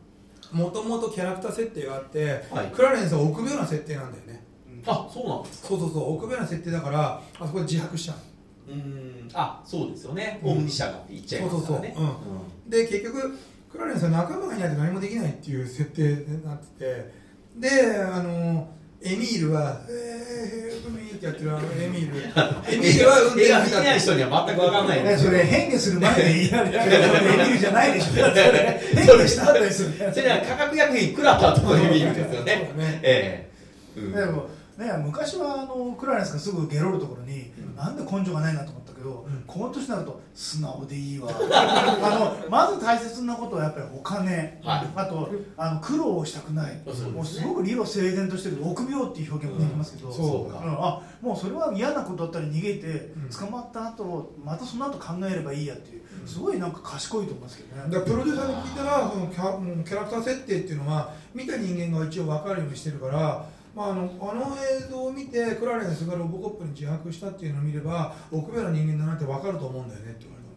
[0.51, 2.67] もともとキャラクター設定があって、はい。
[2.67, 4.43] クラレンスは臆病な設定なんだよね。
[4.85, 5.67] あそうなんですか？
[5.69, 6.13] そうそうそう。
[6.15, 9.29] 臆病な設定だからあそこで自白しちゃううーん。
[9.33, 10.39] あそうですよね。
[10.43, 11.93] オムニシャがって言っちゃいますからね。
[11.95, 12.21] そうそうそ
[12.67, 12.69] う。
[12.69, 13.37] で結局
[13.71, 17.21] クラレンスは仲間がいないと何もできないっていう設定になってて。
[17.57, 18.67] であの
[19.03, 22.21] エミールは「えー、海」ってやってるあのエミール。
[22.71, 26.49] エミールは運転映画見てない手だって人には全く分かんないそれ変化する前で言い。
[26.51, 28.21] らエミルじゃないでしょ。
[28.21, 30.11] だってそれ変化した後ですよね。
[30.13, 32.71] それは価格薬品クラタとの意味ですよね。
[33.01, 33.47] え
[33.95, 33.99] え。
[33.99, 39.43] うんでもね昔はあのクラレンスがすぐゲロるところに、なんで根性がないなと思ったけど、うん。
[39.47, 41.29] この年になると素直でいいわ。
[41.33, 44.87] あのまず大切なことはやっぱりお金、はい。
[44.95, 46.83] あとあの苦労をしたくない、ね。
[47.13, 53.29] もうすごく理路整然としてる臆病っていう表現もできますけど、うんんそうかあもうそれは嫌なことだったら逃げて、うん。
[53.29, 58.05] 捕まった後またその後考えればいいやっていうすごいなんか賢いと思いますけどね。
[58.05, 70.49] プロデューサーに聞いたらそのキャキャラクター設定っていうのは見た人間が一応分かるようにしてるから、まあ、あのあの映像を見てクラレンスがロボコップに自白したっていうのを見れば臆病な人間だなって分かると思うんだよねって言われた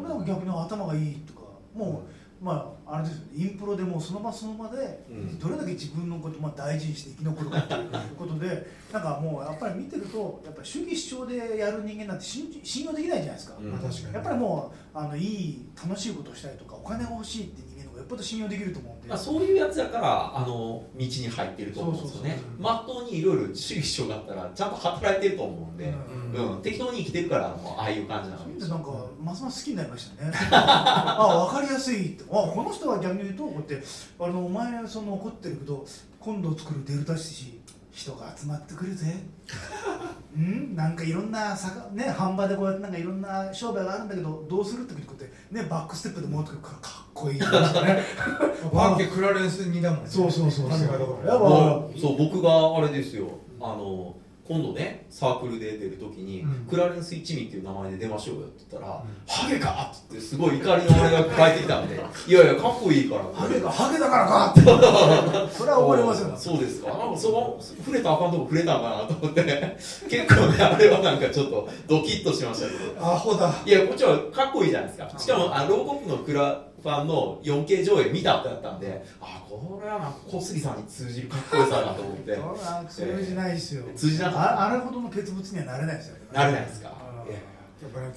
[0.00, 0.08] の。
[0.08, 1.40] 俺なんか逆に頭がいいとか
[1.74, 2.04] も
[2.40, 3.24] うまああれですよ。
[3.34, 5.38] インプロでもうその場その場でうん。
[5.38, 13.70] どれだけ自分のことをまあ大事にして生き残るかっていうことで なんかもうやっぱり見てるとやっぱり主義主張でやる人間なんて信じ信用できないじゃないですか、うん。
[13.70, 14.14] まあ確かに。
[14.14, 17.69] やっぱりもうあのいい楽しいことをしたりとかお金が欲しいって
[18.10, 22.38] ぽど信用できると思うんで、まあ、そういうやつやからあの道に入ってると思うんですよね。
[22.58, 25.94] まっとうにいろいろ主義主張があったらちゃんと働いてると思うんで、
[26.34, 26.54] うん。
[26.54, 26.62] うん。
[26.62, 28.90] 適当に生きてるからもうああいう感じなわけでなんか
[29.22, 30.32] ますます好きになりましたね。
[30.50, 33.86] あ分かりやすいあこの人は逆に言うとこうやって
[34.18, 35.86] あのお前その怒ってるけど
[36.18, 37.59] 今度作るデルタシ
[37.92, 39.14] 人が集まってくるぜ。
[40.36, 40.76] うん？
[40.76, 47.40] なんかいろんな坂ね販売でこうやってなんかいろんな商売があるんだけどどうするってこうやってねバックステップで戻ってくるからかっこいい。
[47.40, 47.46] ね
[48.72, 50.10] バッケクラレンス2だもんね。
[50.10, 50.80] そうそうそうそう。
[52.00, 53.26] そう僕があれですよ。
[53.60, 54.14] あの
[54.50, 56.66] 今度ねサークルで出るときに、うん。
[56.68, 59.06] クラレンス一味っていう名前で出ましょうよって言ったら「ん。
[59.28, 61.94] ハゲか!」ってすごい怒りの俺が帰ってきたんで
[62.26, 64.60] 「いやいやかっこいいから」ハゲがハゲだからかって。
[65.56, 66.34] それは思いますよ。
[66.36, 66.88] そうですか？
[66.88, 69.76] なんかその触れたらあかんとこ触れたんかなと思って。
[70.10, 73.06] 結構ねあれはなんかちょっとドキッとしましたけど。
[73.06, 73.54] アホだ。
[73.64, 75.12] いやこっちはかっこいいじゃないですか。
[75.16, 82.34] しかもあローコップのクラファンの 4K 上映見たってなったんであこれはなんか小杉さんに通じるかっこよさだと思って。
[82.88, 86.92] それは通じないですよ、通じなかっああれほどの傑物にはなれないですよなれないですか？
[87.24, 87.38] うんいや。
[87.82, 88.12] やっぱね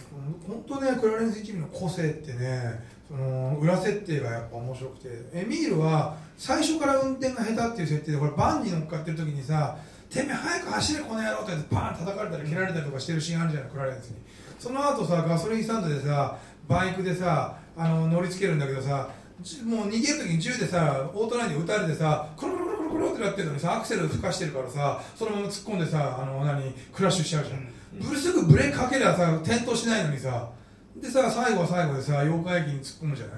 [0.47, 5.10] 本当ねクラレンス一味の個性ってねその裏設定がやっぱ面白くて。
[5.34, 9.78] エミールは最初から運転が下手っていう設定でこれバンに乗っかってる時にさ
[10.10, 14.15] 「てめえ早く走れこの野郎」って言ってバーン叩かれたり蹴られたりとかしてるシーンあるじゃないクラレンスに。
[14.60, 19.10] その後さガソリンスタンドでさバイクでさあの乗りつけるんだけどさ
[19.42, 27.68] じもう逃げる時に銃でさオートラインで撃たれてさクルクルクルクルってなってるのにさアクセル吹かしてるからさそのまま突っ込んでさあの何クラッシュしちゃうじゃん、
[28.08, 30.50] ブルすぐブレーキかけりゃさ転倒しないのにさ。
[30.96, 33.36] でさ最後は最後でさ妖怪駅に突っ込むじゃない、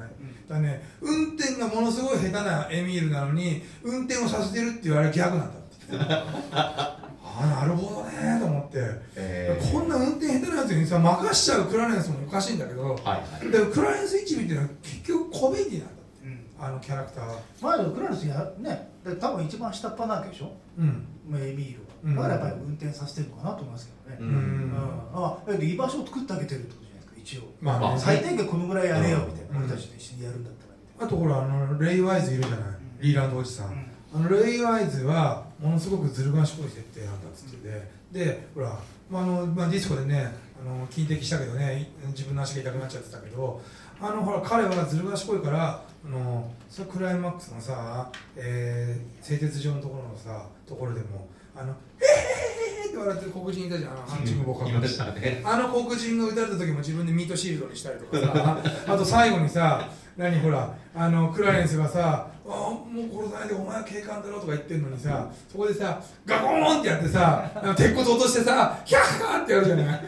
[0.49, 7.04] だからね運転がものすごい下手なエミールなのに運転をさせてるっていうあれギャグなんだって
[7.37, 8.77] ああなるほどねと思って、
[9.15, 9.71] えー。
[9.71, 13.51] こんな運転下手なやつにさ任しちゃうクラレンスもおかしいんだけど、はいはい。
[13.51, 16.25] でもクラレンス一味っていうのは結局コメディなんだって。
[16.25, 16.39] うん。
[16.59, 17.39] あのキャラクターは。
[17.61, 20.51] 前のクラレスやねで多分一番下っ端なわけでしょ？
[20.77, 21.05] うん。
[21.29, 22.17] まあエミールうん。
[22.17, 24.29] はだからやっぱり運転させてるのかなと思いますけどね、ううん。
[24.29, 24.73] うん。
[25.13, 27.41] あだけど居場所を作ってあげてるってことじゃないですか一応。
[27.59, 27.87] まあね。
[27.95, 29.65] あ最低限このぐらいやれよみたいな、うん。
[29.65, 32.59] 俺たちと一緒にやるんだったらみたいあとほらあのレイ・ワイズいるじゃない、
[33.01, 33.81] リーランドおじさん、な、
[34.15, 38.77] あのレイ・ワイズはものすごくずる賢い設定なんだっつってて、でほら、
[39.09, 43.61] まああのまあ、ディスコでねあの金敵したけどね自分の足が痛くなっちゃってたけど
[44.01, 53.91] あのほら彼はずる賢いからあのさクライマックスのさ、えー製鉄所のところのさところでもあの「へへへへ」って笑ってる黒人いたじゃん。
[53.91, 55.41] あのハンチングボカいましたね。
[55.43, 69.85] あの黒人が撃たれた時も自分でミートシールドにしたりとかさあと最後にさ何ほらあのクラレンスがさ「あもう殺さないでお前は警官だろ」とか言ってんのにさそこでさガコーンってやってさ鉄骨落としてさヒャッハーってやるじゃない？
[69.85, 69.99] や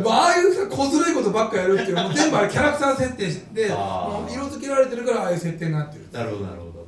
[0.00, 3.12] っぱああいうさ小ずるいことばっかやるっていうのも全部あれキャラクター設
[3.52, 6.08] 定でもう色付けられてるからああいう設定になってる。
[6.12, 6.86] なるほどなるほど。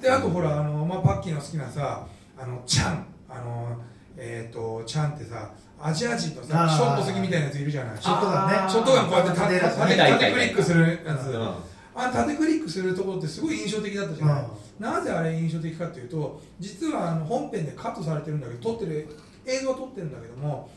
[0.00, 2.06] であとほらあの、まあ、パッキーの好きなさ
[2.40, 3.04] あのチャン。
[3.28, 3.76] あの
[4.16, 7.96] えっ、とチャンってさアジア人のさショート好きみたいなやついるじゃない？
[8.00, 8.70] ショットガンね。
[8.70, 11.26] ショットガンこうやって縦クリックするやつ。
[11.26, 11.54] うん
[11.98, 19.08] あの縦クリックするところってすごい印象的だったじゃない、うなぜあれ印象的かっていうと実はあの本編でカットされてるんだけど撮ってる
[19.44, 20.70] 映像は撮ってるんだけども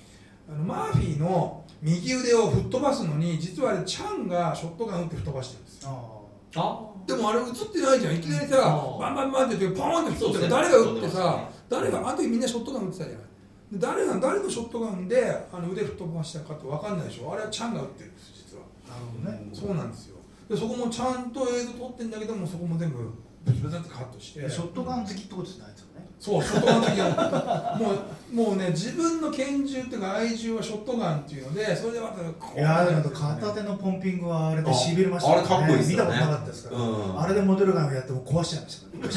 [0.49, 6.91] あのマーフィーの右腕を吹っ飛ばすのに実はあれチャンがショットガン撃って吹っ飛ばしてるんですよ。
[7.05, 8.15] でもあれ映ってないじゃん。
[8.15, 8.99] いきなりさうん。
[8.99, 13.23] バンバンバンって言ってポーンって吹っ飛んで誰が撃ってさ誰があの時みんなショットガン撃ってたじゃない。
[13.71, 17.31] で誰が誰のショットガンであの腕吹っ飛ばしたかって分かんないでしょ。
[17.31, 18.63] あれはチャンが撃ってるんです実は。
[18.87, 19.49] あなるほどね。
[19.53, 20.17] そうなんですよ
[20.51, 22.97] でそこもちゃんと映像撮ってんだけどもそこも全部
[23.45, 24.49] ブツブツってカットして。
[24.49, 26.07] ショットガン好きってことじゃないですよね。
[26.19, 32.59] そうショットガン的なもうもうね自分の拳銃っていうか愛銃はショットガンっていうのでそれでまたこう。
[32.59, 36.11] いやーだけど片手のポンピングはあれでしびれましたああれかっこいいですよね。
[36.13, 37.21] 見たことなかったですから、うん。
[37.21, 39.11] あれでモデルガンをやっても壊しちゃいましたから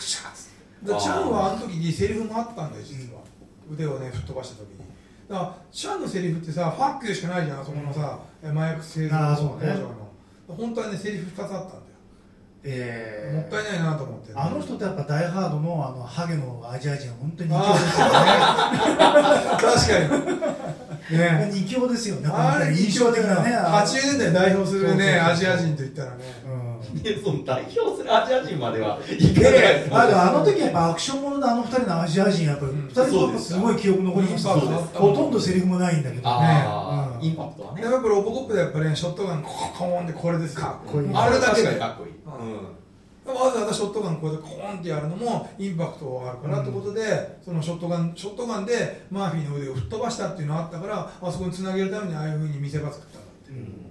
[0.00, 0.48] シャッつっ
[0.86, 0.92] て。
[0.92, 3.20] でチャンはあの時にセリフもあったんだよ実は。
[3.70, 4.75] 腕をね吹っ飛ばした時に
[5.28, 9.72] だからチャンのセリフってさファックしかないじゃんそこのさ麻薬製造あー工そうね。
[9.74, 9.88] 場の。
[10.56, 11.80] 本当はねセリフ2つあったんだよ。
[12.68, 18.12] えもったいないなと思ってあの人ってやっぱダイハードのあのハゲのアジア人は本当に二強ですよね。
[20.10, 21.18] 確かに。
[21.18, 21.24] ね。
[22.28, 26.24] あれ本当に印象的なね80年代代表するねアジア人といったらね
[27.22, 29.52] その代表するアジア人まではいかない。
[29.52, 32.86] であでもあの時やっぱアクションもののあの二人のアジア人やっぱりうん。
[32.86, 33.54] 二人ともす。
[33.56, 34.60] ごい記憶残りました。
[34.60, 34.94] そうです。
[34.94, 36.66] ほとんどセリフもないんだけどね。
[37.20, 37.82] インパクトはね。
[37.82, 41.10] やっぱりロボコップでやっぱりねショットガンコーンってこれですよかっこいい。
[41.14, 43.34] あれだけで確かっこいい、うん。
[43.34, 53.85] わざわざショットガンこうやってコーンってやるのもインパクトあるからってことで、そのショットガンショットガンでマーフィーの腕を吹っ飛ばしたっていうのがあったからあそこにつなげるためにああいうふうに見せ場作ったんだってうん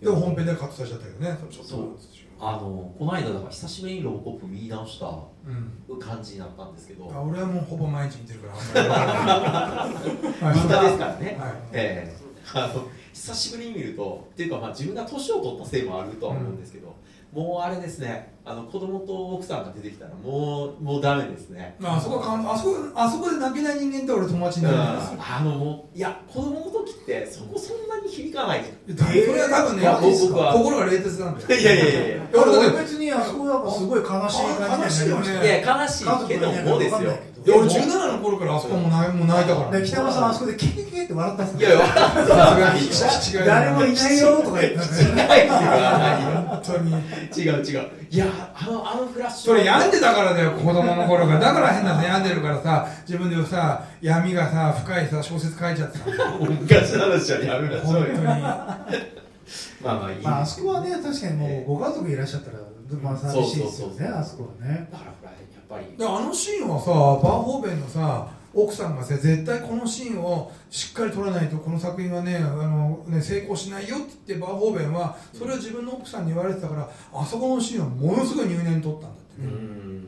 [0.00, 1.36] でも本編ではカットされちゃったけどね。
[1.38, 5.50] そのショットガンの土あのこの間だから久しぶりにロボコップ見直したう
[5.96, 7.10] ん感じになったんですけど。
[7.12, 8.54] あ俺はもうほぼ毎日見てるから。
[8.54, 10.54] あんまり分からない。
[10.54, 11.52] 漫画ですからね、はい。
[11.72, 12.28] ええ。
[12.54, 16.94] あの久しぶりに見るとっていうかまあ自分が年を取ったせいもあるとは思うんですけど、
[17.32, 21.76] もうあれですねあの子供と奥さんが出てきたらもうもうダメですね。
[21.78, 25.18] まああそこはかんあそこあそこで泣けない人間って俺友達にうんなるんですよ。
[25.20, 30.52] あのもういや子供の時ってそこそんなに響かないじいやそれは多分ね、いや僕は。
[30.54, 31.46] 心が冷徹なんだよ。
[31.50, 32.00] ゃんいやいやいや。
[32.08, 35.44] いや俺別にあそこはすごい悲しい感じになりました悲しいよね。
[35.44, 37.12] いや悲しいけどもですよ
[37.46, 39.78] いや俺17の頃からあそこも泣いもう泣いたから。
[39.80, 45.10] で北山さんあそこでケケケって笑ったんですいやいやさすがに違う誰もいないよとか言ってないですよ
[46.48, 46.90] 本当に
[47.36, 49.52] 違う違ういやあのあのフラッシュ。
[49.52, 56.04] それ病んでたからだよ子供の頃からだから変なの病んでるからさ自分でさ闇がさ深いさ小説書いちゃってた。
[56.38, 58.06] 昔の話はやめましょうよ。
[58.06, 62.58] 本当にまあまあいい、まああそこはね確かにもうご家族いらっしゃったら
[63.02, 64.08] まあ寂しいですよそうそうそうそう。
[64.08, 64.88] ねあそこはね。
[64.90, 65.16] だからやっ
[65.68, 65.96] ぱり。
[65.96, 80.06] であのシーンはさバーホーベンのさ奥さんがさ絶対このシーンをしっかり撮らないとこの作品はねあのね成功しないよって言ってバーホーベンはそれを自分の奥さんに言われてたからあそこのシーンはものすごい入念に撮ったんだってうね、ん。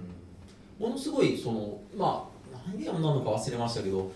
[0.78, 4.11] ものすごいそのまあ何でなのか忘れましたけど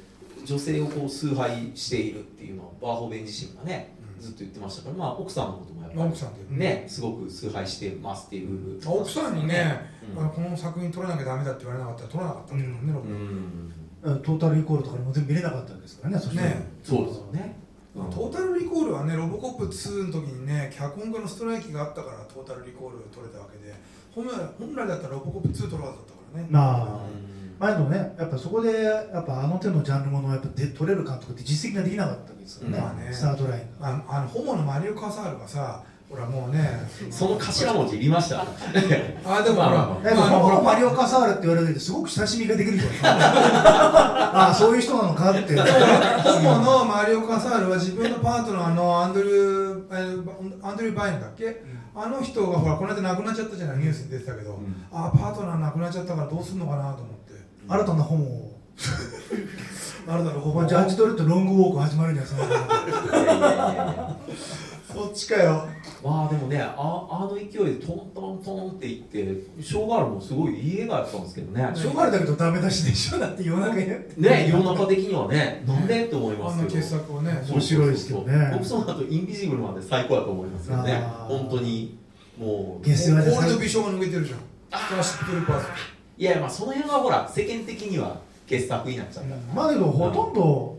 [0.45, 9.81] 女性をこう崇拝しているっていうのはバーホーベン自身がねずっと言ってましたからまあ奥さんのこともやっぱり奥さんでねすごく崇拝してますっていう部分奥さんにね、
[10.16, 10.29] うん。
[10.31, 13.72] この作品撮らなきゃダメだって言われなかったら撮らなかったんだよね、うん
[14.05, 16.62] トータルイコールとかでも全部見れなかったんですからねそしてね。
[16.82, 17.57] そうですよね。
[17.94, 23.72] トータルリコールはねロボコップ2の時にね脚本家のストライキがあったからトータルリコールが撮れたわけで
[24.14, 26.48] 本来本来だったらロボコップ2撮るはずだったからね。
[26.50, 27.34] まあうん。
[27.59, 33.12] まあでもねやっぱそこでやっぱあの手のジャンルものをやっぱで取れる監督って実績ができなかったわけですよね,、まあね。
[33.12, 33.88] スタートラインが。
[33.88, 35.82] ああのホモのマリオ・カサールがさ
[36.14, 36.88] ほらもうね。
[37.10, 38.40] その頭文字いりました？
[39.26, 39.76] あでもほら、
[40.14, 45.56] まあほらマリオ・カサールって言われるすごく親しみができるじゃないですかああそういう人なのかって。
[45.56, 49.96] ホモのマリオ・カサールは自分のパートナーのアンドリューえ
[50.62, 51.62] アンドリュー・バインだっけ、
[51.94, 54.56] あの人がほらこの間亡くなっちゃったじゃないニュースに出てたけど、ん。
[54.92, 57.34] あパートナー亡くなっちゃったからどうするのかなと思って。
[57.66, 58.53] 新たな本を
[60.07, 63.18] あれだろホまあジャッジドレッドロングウォーク始まるんじゃないですかい。
[63.18, 64.16] やいやいやいや
[64.93, 65.68] そっちかよ。
[66.05, 71.70] まあでもねああの勢いでトントントンっていってショーガールもすごいいい映画やったんですけどね。
[71.75, 76.68] しょうがないだけどダメ出しでしょだって夜中にね世の中的にはねなんでって思いますけど。
[76.68, 77.45] あんな傑作をね。
[77.51, 78.51] 面白いですけどね。
[78.53, 81.03] 僕その後インビジブルまで最高だと思いますよね。
[81.29, 81.99] 本当に
[82.39, 84.39] もうゲスはね氷の微笑が抜けてるじゃん。
[84.39, 85.66] スターシッパーズ。
[86.18, 89.36] いやまあその辺はほら世間的には傑作になっちゃった。
[89.55, 90.78] まあだけどほとんど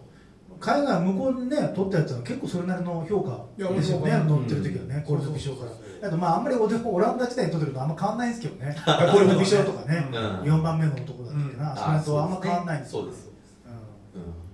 [0.59, 4.11] 海外向こうにね撮ったやつは結構それなりの評価ですよね。
[4.25, 5.71] 乗ってる時はね、コールド美少から。
[6.07, 8.75] あとまああんまりオランダ時代に撮ってるとあんま変わんないんですけどね。
[8.85, 10.15] コールド美少とかね、うん。
[10.15, 13.01] 4番目の男だったっけな、それとあんま変わんないんですよ。
[13.01, 13.29] そうです。
[14.15, 14.44] うん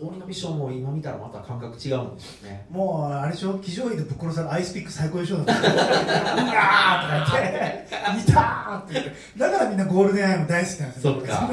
[0.00, 2.02] 氷の美少も今見たらまた感覚違うんでしょ
[2.44, 2.66] うね。
[2.70, 3.54] うんもうあれでしょ？
[3.58, 5.38] 騎乗位でぶっ殺されるアイスピック最高でしょ？
[5.38, 5.52] だって。
[5.52, 7.86] うわーとか言って
[8.30, 9.12] 「いたー!」って言って。
[9.36, 11.12] だからみんなゴールデンアイも大好きなんですよ。
[11.14, 11.50] そっか。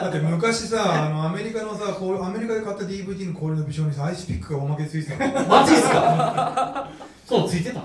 [0.00, 5.48] だって昔さあのアメリカのさこうアメリカで買った DVD の氷の微笑にさアイスピックがおまけついてたの。
[5.48, 6.88] マジっすか？
[7.26, 7.80] そうついてた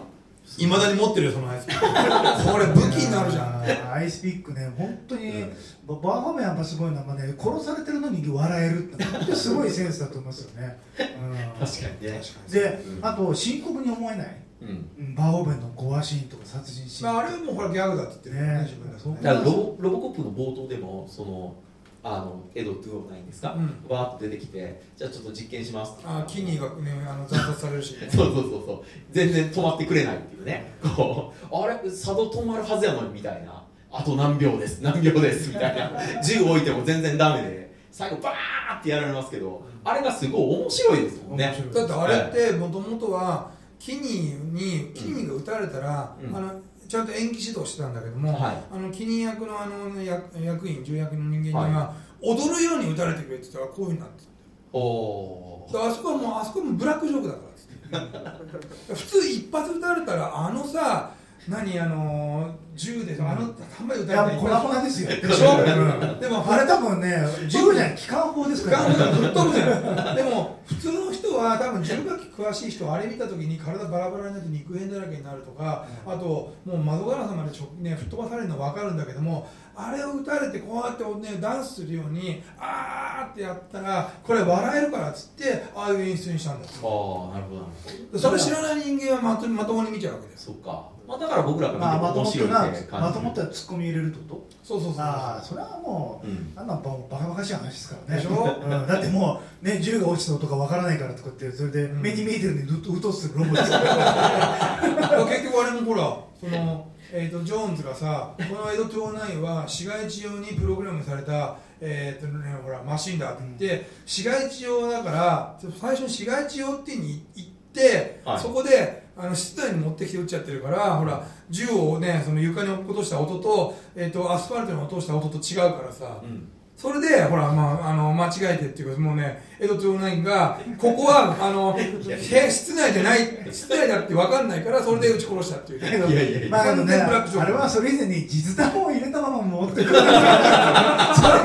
[0.57, 1.85] いまだに持ってるよそのアイスピック。
[2.51, 3.93] これ武器になるじゃん。
[3.93, 5.53] アイスピックね本当に、うん。
[5.87, 11.65] ババーホメンやっぱすごいのはね殺されてるのに笑えるってすごいセンスだと思いますよね、うん。
[11.65, 12.21] 確かにね。
[12.49, 13.05] で、うん。
[13.05, 14.69] あと深刻に思えない、うん。
[14.69, 18.61] うんバーホーベンのゴアシーンとか殺人シーン、まあ、あれはもうほらギャグだって言ってねね。
[18.63, 19.17] 自分だとね。
[19.21, 21.55] だからロボロボコップの冒頭でもその
[22.01, 23.93] あのエド209ですか、うん。
[23.93, 27.95] わーっと出てきてじゃあちょっと実験しますあキニーがねあの惨殺されるし。
[28.09, 28.83] そうそうそうそう。
[29.11, 30.71] 全然止まってくれないっていうね。
[30.95, 31.75] こうあれ？
[31.89, 33.63] 佐渡止まるはずやのにみたいな。
[33.91, 34.81] あと何秒です。
[34.81, 35.49] 何秒です。
[35.49, 36.23] みたいな。
[36.23, 37.69] 銃置いても全然ダメで。
[37.91, 41.53] 最後バーってやられますけどあれがすごい面白いですもんね。
[41.73, 46.35] だってあれってもともとはキニーにキニーが撃たれたら、うん。
[46.35, 46.53] あの
[46.89, 48.57] ちゃんと演技指導してたんだけども、はい。
[48.71, 54.29] あのキニー役のあの役役員重役の人間には、は踊るように撃たれてくれって言ったらこういうふうになってた
[54.73, 58.93] おあそこはもうあそこもブラックジョークだからっつって。
[58.93, 61.11] 普通一発撃たれたらあのさ
[61.47, 65.09] 何あの銃であの弾で撃いたれ粉々ですよ。
[65.09, 65.57] でしょ？
[65.57, 66.19] うん。
[66.19, 86.71] でもあれ多分ね銃じゃない機関砲ですから、ガンガンぶっ飛ぶじゃんでも普通の人は多分銃楽器詳しい人はあれ見た時に体バラバラになって肉片だらけになるとか、あともう窓ガラスまでちょ、ね、吹っ飛ばされるの分かるんだけどもあれを撃たれてこうやって、ね、ダンスするようにあーってやったらこれ笑えるからっつってああいう演出にしたんだよ。
[86.83, 87.65] ああなるほ
[88.13, 90.45] どそれ知らない人間はまとまともに見ちゃうわけです。
[90.45, 94.47] そっか、まあ、だから僕らが見てまあ、まと面白いもって感じまともったツッコミ入れるってこと？
[94.63, 96.53] そうそうそうああそれはもう、うん。
[96.55, 98.21] あんなんババカバカしい話ですからね。
[98.21, 98.59] でしょ？
[98.63, 102.01] うん、だってもうね銃が落ちた音がわからないからとかってそれでうん。
[102.01, 103.71] 目に見えてるのにうとうとするロボです。
[103.71, 118.39] か ら結局あれもほらその、えー、とジョーンズがさこの「エド209」は市街地用にプログラムされた、えーとね、ほらマシンだって言って、市街地用だから最初に市街地用っていうに行って、はい。
[118.39, 126.49] そこであの室内に持ってきて撃っちゃってるからほら銃をねその床に落っことした音と,、えー、とアスファルトに落とした音と違うからさ、うん
[126.79, 133.19] それで、ほら、まあ、あの、間違えてっていうか、もうね、エド209が、ここは、あの、室内じゃない、
[133.51, 135.89] 室内だって分かんないから、それで撃ち殺したっていうね。
[135.89, 136.49] いやいやいや。
[136.49, 139.87] まああのねあれはそれ以前に実弾を入れたまま持ってくる。
[139.89, 140.05] それ以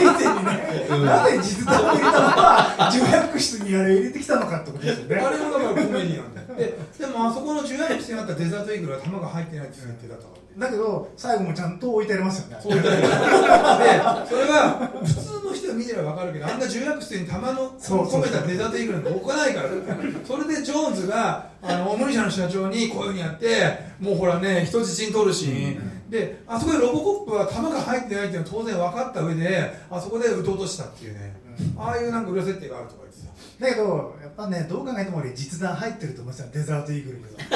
[0.07, 1.05] 前にねうん。
[1.05, 5.17] なぜ実弾を入れたのか重役室にあれ入れてきたのかってことですよね。
[5.17, 6.35] あれもだからコメディなん。
[6.35, 12.63] だよででもあそこの重役室にあったデザートイーグルは弾が入ってないって設定だったからだけど最後もちゃんと置いてありますよね。
[12.63, 19.69] そでそれが普通の人が見てれば分かるけどあんな重役室に弾の込めたデザートイーグルなんて置かないから。
[20.25, 31.35] それでジョーンズがあのオムニ社の社長にこういうふうにやってもうほらね人質に取るシーン、であそこでロボコップは弾が入ってないっていうのは当然分かった上であそこで撃とうとしたっていうね、
[31.79, 33.04] ああいうなんか裏設定があるとか
[33.61, 37.31] だけどやっぱねどう考えても俺実弾入ってると思うんですよデザートイーグルには。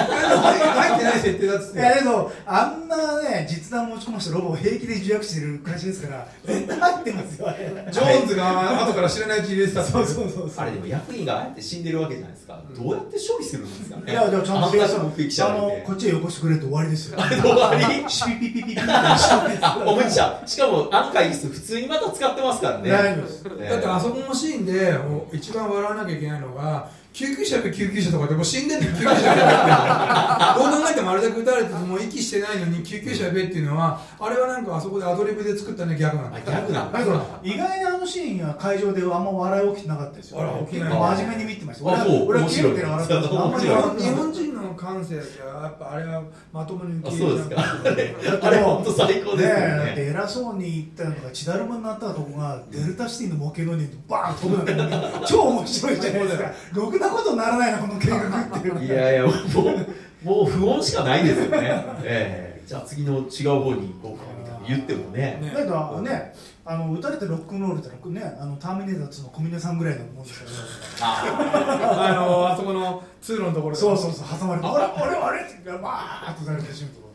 [0.78, 7.88] 入ってない設定だっつっいやてけどあんなね実弾持ち込ましたロボを平気で重役してる暮らしですから絶対入ってますよあれ。
[7.90, 10.50] ジョーンズが後から知らないうちに入れてたそうそうそうそう。
[10.58, 14.12] あれでも役員がああやって死んでるわけじゃないですか、どうやって処理するんですかね。
[14.12, 14.86] いやでもちゃんとあんな
[15.16, 17.20] 目撃者あのこっちへよこしてくれると終わりですよ。
[17.20, 18.08] あれで終わり？
[18.08, 24.94] シピピピピピってあおもちゃしかもあの会議室普通にまた使ってますからねだってあそこのシーンで
[25.32, 40.40] 一番笑わなきゃいけないのが救急車やっぱ救急車とかでもう死んでんのに救急車やべってどう考えてもあれだけ撃たれててもう息してないのに救急車やべっていうのはあれはなんかあそこでアドリブで作ったねギャグなんだあギャグなんだだけど意外にあのシーンは会場であんま笑い起きてなかったですよ。
[40.40, 40.86] あら起きな。
[40.86, 41.92] い真面目に見てました。
[41.92, 42.72] あそう俺は面白い。
[42.72, 47.56] キレて笑ったんですけどあんまり面白い笑ってなかっ日本人の感性だけはやっぱあれはまともに受あけ入れなそうですか。
[47.56, 49.64] かったあれ本当最高たですよね。
[49.64, 50.06] えだってね。
[50.10, 56.50] 偉そうに言ったのが血だるまになったとこがデルタシティの模型のにバーン飛ぶなんて超面白いじゃないですか。
[56.74, 61.84] ろくなことにならないなこの計画っていういやいやもうもう不穏しかないですよね。
[62.02, 62.62] ええ。
[62.66, 65.38] じゃあ次の違う方に行こうかみたいな言ってもね。
[65.40, 65.52] ね。
[65.54, 66.34] だけどね
[66.64, 70.56] あの撃たれてロックンロールってねあのターミネーター2の小峰さんぐらいのもんですからね。
[71.00, 73.80] あ あのあそこの通路のところで。
[73.80, 74.66] そうそうそう挟まれて。
[74.66, 77.07] あれあれあれってバーッとされてしまうと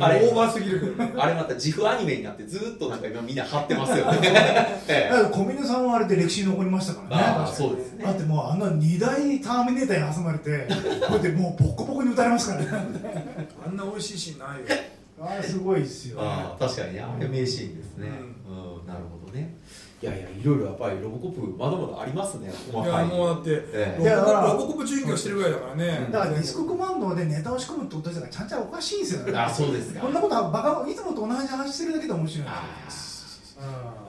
[0.00, 0.80] あれオーバーすぎる。
[0.80, 4.20] けどねあれまた自負アニメになってずっとなんか今みんな貼ってますよね。
[4.88, 5.10] ええ。
[5.10, 7.50] だから小峰さんはあれで歴史に残りましたからね。
[7.52, 8.04] そうですね。
[8.04, 10.66] だってもうあんな荷台ターミネーターに挟まれて
[11.06, 12.68] こうやってもうボッコボコに撃たれますからね。
[13.66, 14.82] あんな美味しいシーンないよ。
[15.18, 17.00] あれすごいっすよああ確かにね。
[17.00, 18.08] あれ名シーンですね、
[18.48, 19.56] うんなるほどね
[20.02, 23.06] いやいやいろいろやっぱりロボコップまだまだありますね細いやかい。
[23.06, 26.08] もうだってえロえボコロボコップ準拠してるぐらいだからね。
[26.12, 29.38] だからディスクコマンドでネタを仕込むってことだからちゃんちゃんおかしいんですよね。
[29.38, 30.00] あそうですか。
[30.00, 33.58] こんなことはバカいつもと同じ話してるだけで面白いんあです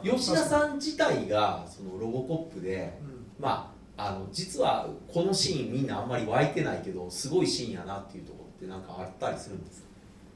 [0.04, 0.12] ー。
[0.14, 3.00] 吉田さん自体がそのロボコップで
[3.40, 9.88] まああの実はこのシーンみんなあんまり湧いてないけどすごいシーンやなっていうところってなんかあったりするんですか？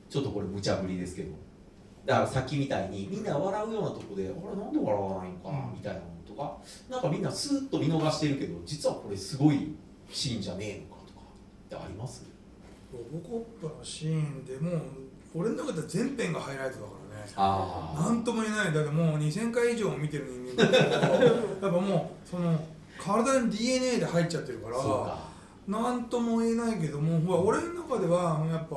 [0.09, 1.33] ちょっとこれ無茶ぶりですけど
[2.05, 6.57] だからさっきみたいにみんな笑うようなとこであれなんで笑わないのかみたいなのとか
[6.89, 9.75] なんかみんなスーッと見逃してるけど実はこれすごい
[10.09, 11.21] シーンじゃねえのかとか
[11.67, 12.25] ってあります？
[12.91, 14.81] ロボコップのシーンでもう
[15.35, 17.31] 俺の中では全編がハイライトだからね。
[17.35, 18.73] あなんとも言えない。
[18.73, 20.89] だってもう2000回以上見てる人間だけど
[21.21, 22.59] やっぱもうその
[22.99, 25.31] 体に DNA で入っちゃってるからか。
[25.67, 28.75] なんとも言えないけども俺の中ではやっぱ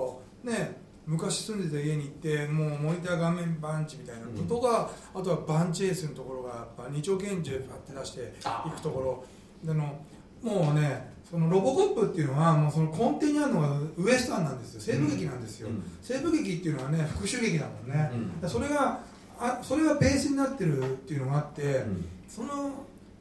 [0.49, 8.35] ね昔住んでた家に行ってもうモニター画面バンチみたいなことが、あとはバンチエースのところがやっぱ二丁拳銃パッて出して
[8.67, 9.25] いくところ。
[9.71, 10.01] あの
[10.43, 14.81] もうねそのロボコップっていうのはもうその根底にあるのがウエスタンなんですよ。
[14.81, 15.83] 西部劇なんですよ、うん。
[16.03, 18.11] 西部劇っていうのはね復讐劇だもんね、
[18.43, 18.49] うん。
[18.49, 19.01] それが
[19.39, 22.05] あそれがベースになってるっていうのがあって、うん。
[22.29, 22.73] その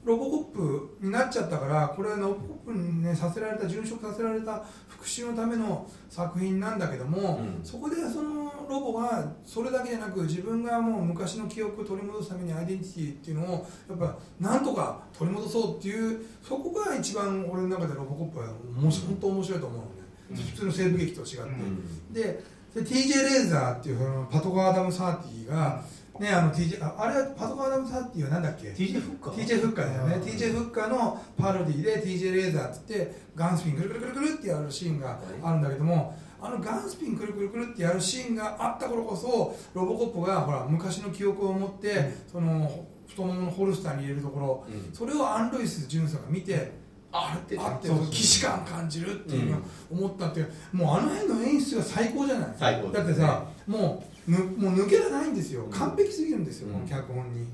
[0.03, 2.41] ロボコップになっちゃったからこれはロボコ
[2.71, 7.59] ップに、ね、させられた殉職させられた復讐のための作品なんだけども、うん。
[7.63, 18.47] そこでそのロボがそれだけじゃなく自分がもう昔の記憶を取り戻すためにアイデンティティっていうのをやっぱなんとか取り戻そうっていうそこが一番俺の中でロボコップは
[18.77, 19.89] 面白本当面白いと思うのね、
[20.31, 20.37] うん。
[20.37, 21.41] 普通の西部劇と違って。
[21.41, 22.13] うん。
[22.13, 22.43] で
[22.73, 25.83] で TJ レーザーっていうそのパトカー・アダム・サーティが、
[26.19, 30.15] ね、あの TJ ああれはパトカー・アダム・サーティはなんだっけ？TJ フッカー？TJ フッカーだよね。
[30.17, 44.93] うん TJ フッカーのパロディで TJ レーザーって言ってガンスピンくるくるくるくるってやるシーンがあるんだけどもあのガンスピンくるくるくるってやるシーンがあった頃こそロボコップがほら昔の記憶を持ってその太もものホルスターに入れるところうん。
[44.93, 46.71] それをアン・ロイス巡査が見て
[47.11, 49.61] あってあって既視感感じるっていうのを
[49.91, 52.55] 思ったっていうもうあの辺の演出が最高じゃない？
[52.57, 55.65] 最高だってさもうぬもう抜けがないんですよ。
[55.65, 55.71] うん。
[55.71, 56.73] 完璧すぎるんですよ、うん。
[56.73, 57.47] この脚本に。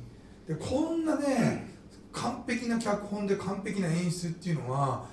[0.48, 1.68] でこんなね
[2.12, 5.06] 完璧な脚本で完璧な演出っていうのは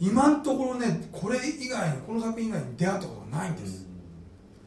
[0.00, 3.86] 今のところねこれ以外にこの作品以外に出会ったことがないんです、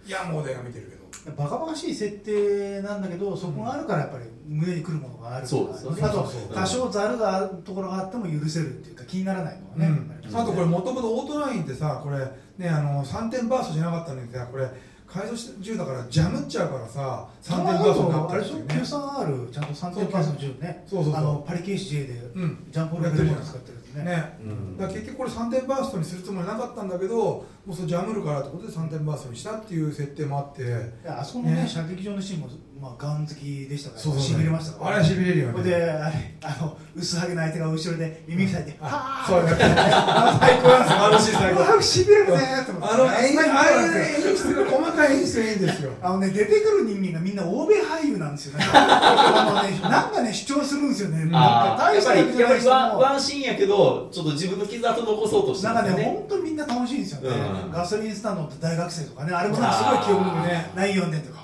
[0.06, 1.02] いやもう映画見てるけど。
[1.36, 6.02] バカバカしい設定なんだけどそこがあるからやっぱり胸にくるものがあるそうですよね。
[6.04, 10.36] あと多少ざるがあるところがあっても許せるっていうか気にならないのはね、うん。
[10.36, 12.18] あとこれもともとオートラインってさこれ
[12.58, 14.68] ねあの3点バーストじゃなかったのにさこれ
[15.12, 20.84] 改造した銃だからジャムっちゃうからさ3点3点バーストになってあれでしょるっていうね Q3R ちゃんと3点パースの銃ね。
[20.88, 21.22] そうそうそう。
[21.22, 22.68] あのパリケーシ J でうん。
[22.72, 24.04] ジャンポール・ベル使ってるやつね。
[24.06, 24.78] ねうん。
[24.78, 30.64] だから結局これ3点バーストにするつもりなかったんだけどもうそれジャムるからってことで3点バーストにしたっていう設定もあって。
[31.06, 31.68] あそこのねね。
[31.68, 32.50] 射撃場のシーンも、
[32.82, 36.12] まあ、ガン好きでしたからそうそうしびれましたからあれはしびれるよねであ
[36.60, 39.58] の薄はげの相手が後ろで耳塞いで、はそうだね
[39.88, 48.66] あ最高なんですよあのシーン最高うわしびれるねと思ってあのあいう演出が細かい演出がいいんですよあのね、出てくる人間がみんな欧米俳優なんですよね。
[48.74, 51.26] あのね、なんかね、主張するんですよね。
[51.26, 61.41] なんかああやっぱり大したやっぱりワン人ワンシーンやけどちょっと自分の傷跡残そうとしてなんかね、本当にみんな楽しいんですよね、うんガソリンスタンドって大学生とかね、あれもなんかすごい記憶にねね、ないよねとか、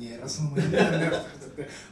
[0.00, 1.12] 何偉そうなもん言うんだよ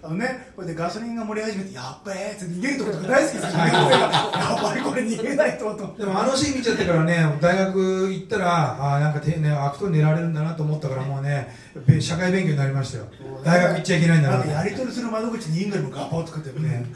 [0.03, 5.95] あのね、これでガソリンが盛り始めて、やっべえって逃げるとことか大好きですよね、やっぱりこれ逃げないとと。
[5.99, 11.55] でもあのシーン見ちゃってからね大学行ったらあーなんかて、ね、悪党に狙われるんだなと思ったからもうね
[11.87, 13.05] べ社会勉強になりましたよ。
[13.45, 16.87] 大学行っちゃいけないんだなやり取りする窓口にイングルもガポッとかってね、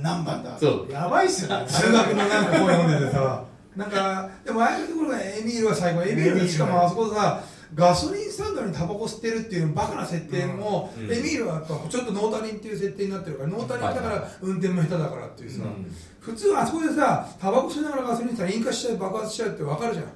[0.00, 0.58] 何番だ？
[0.58, 0.90] そう。
[0.90, 1.68] やばいっすよね。
[1.68, 3.44] 数学のなんか本読んでてさ。
[3.76, 7.42] なんかでもああいうところがエミールは最後エミールエミールしかもあそこさ
[7.74, 11.04] ガソリンスタンドにタバコ吸ってるっていうバカな設定も、うん。
[11.04, 15.94] エミールはやっぱちょっとノータリンっていう設定になってるからノータリンだから運転も下手だからっていうさ、うん。
[16.20, 20.06] 普通あそこでさタバコ吸いながらガソリンしたら引火しちゃう爆発しちゃうって分かるじゃん。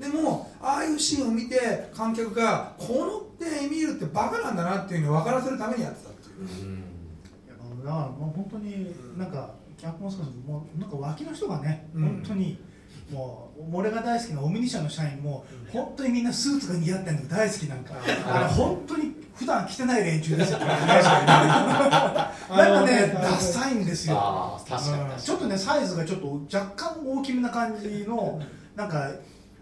[0.00, 6.66] でもああいうシーンを見て観客がこのってエミールってバカなんだなっていうのを分からせるためにやってたっていう。
[6.66, 6.78] うん。
[6.78, 6.78] い
[7.48, 7.54] や
[7.84, 12.02] だからもう本当になんか脚本少しもうなんか脇の人がね、うん。
[12.02, 12.58] 本当に
[13.12, 17.94] もう俺が大好きなオムニ社の社員も本当にみんなスーツが似合ってるのが大好きなんか。
[18.26, 20.58] あれ本当に普段着てない連中ですよ。
[20.64, 20.78] ねなん
[22.48, 24.60] かねダサいんですよ。
[25.18, 28.40] ちょっとねサイズがちょっと若干大きめな感じの
[28.74, 29.10] なんか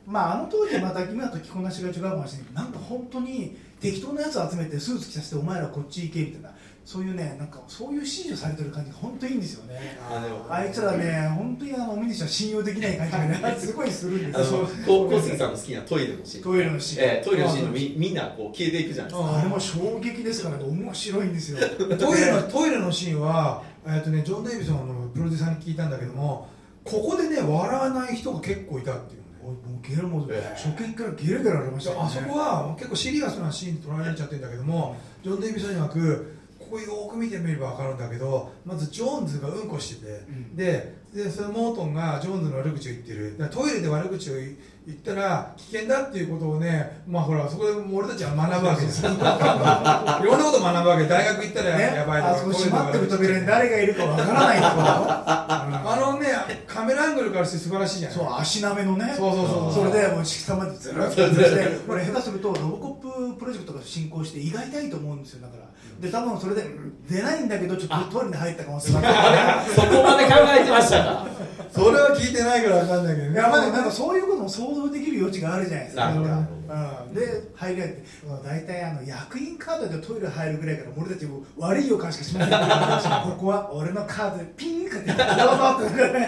[0.07, 6.51] まああの当時はまた今と着こなしが違うかもしれないけどなんか本当に適当なやつ集めてスーツ着させてお前らこっち行けみたいな
[6.85, 9.99] そういうねなんかそういう指示をされてる感じが本当いいんですよね。
[10.11, 10.47] あでも。
[10.49, 14.59] あいつらね本当にあのミニシは信用できない感じがねすごいするんですよ。
[14.59, 16.43] あのこう小杉さんの好きなトイレのシーン。
[16.43, 19.31] トイレのシーン、えートイレのシーンのみみんなこう消えていくじゃないですか。
[19.31, 21.59] うんあれも衝撃ですからね面白いんですよ。
[21.99, 26.49] トイレのトイレのシーンは、えっとね、ジョン・デイビソンのプロデューサーに聞いたんだけども
[26.85, 29.27] ここでね笑わない人が結構いたっていうね。
[29.43, 30.57] おいもうゲラもええ。
[30.57, 32.03] 初見からゲラゲラありましたよね。
[32.05, 36.40] あそこは結構シリアスなシーンで撮られちゃってるんだけどもジョン・デイビソン曰く
[36.71, 40.55] ここよく見てみれば分かるんだけどまずジョーンズがうんこしてて、ん。
[40.57, 43.37] ででそのモートンがジョーンズの悪口を言ってる。
[43.51, 44.57] トイレで悪口を言
[44.87, 49.05] 言ったら危険だっていうことをねまあほらそこで俺たちは学ぶわけです。
[49.05, 51.05] よ いろんなこと学ぶわけ。
[51.05, 54.83] 大学行ったらね、やばいとかあそこ閉まってる扉に誰がいるかわからないところ。
[54.87, 56.29] あのね
[56.67, 58.19] カメラアングルからして素晴らしいじゃない。
[58.19, 59.15] そう足なめのね。
[59.17, 61.81] そうそうそうそれでもう敷きまでずらっとして。
[61.87, 65.43] これ下手するとロボコッププロジェクトが進行して胃が痛いと思うんですよ。
[65.43, 65.71] だから。
[66.01, 69.71] で多分それでうん出ないんだけどちょっとトイレに入った可能性がある。
[69.77, 71.27] そこまで考えてましたか
[71.71, 76.05] それは聞いてないから分かんないけどねいやまあねなんかそういうことも想像できる余地があるじゃないですか。
[76.07, 77.21] なんかうん、で
[77.57, 78.05] 入り入って
[78.45, 86.21] 大体あの役員カードでトイレ入るぐらいから俺たちも悪い予感しかしませんここは俺のカードでピンってどうぞって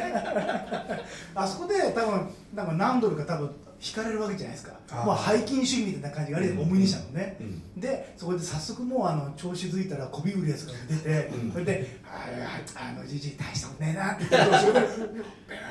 [1.36, 3.50] あそこで多分なんか何ドルか多分
[3.84, 14.56] 引かれるわけじゃないですかあーもう背筋主義みたいな感じがあるじゃんオムニシャのね、うんでそこで早速もうあの調子づいたらこび売るやつが出て、うんそれで「あのじじい大したことねえな」って言って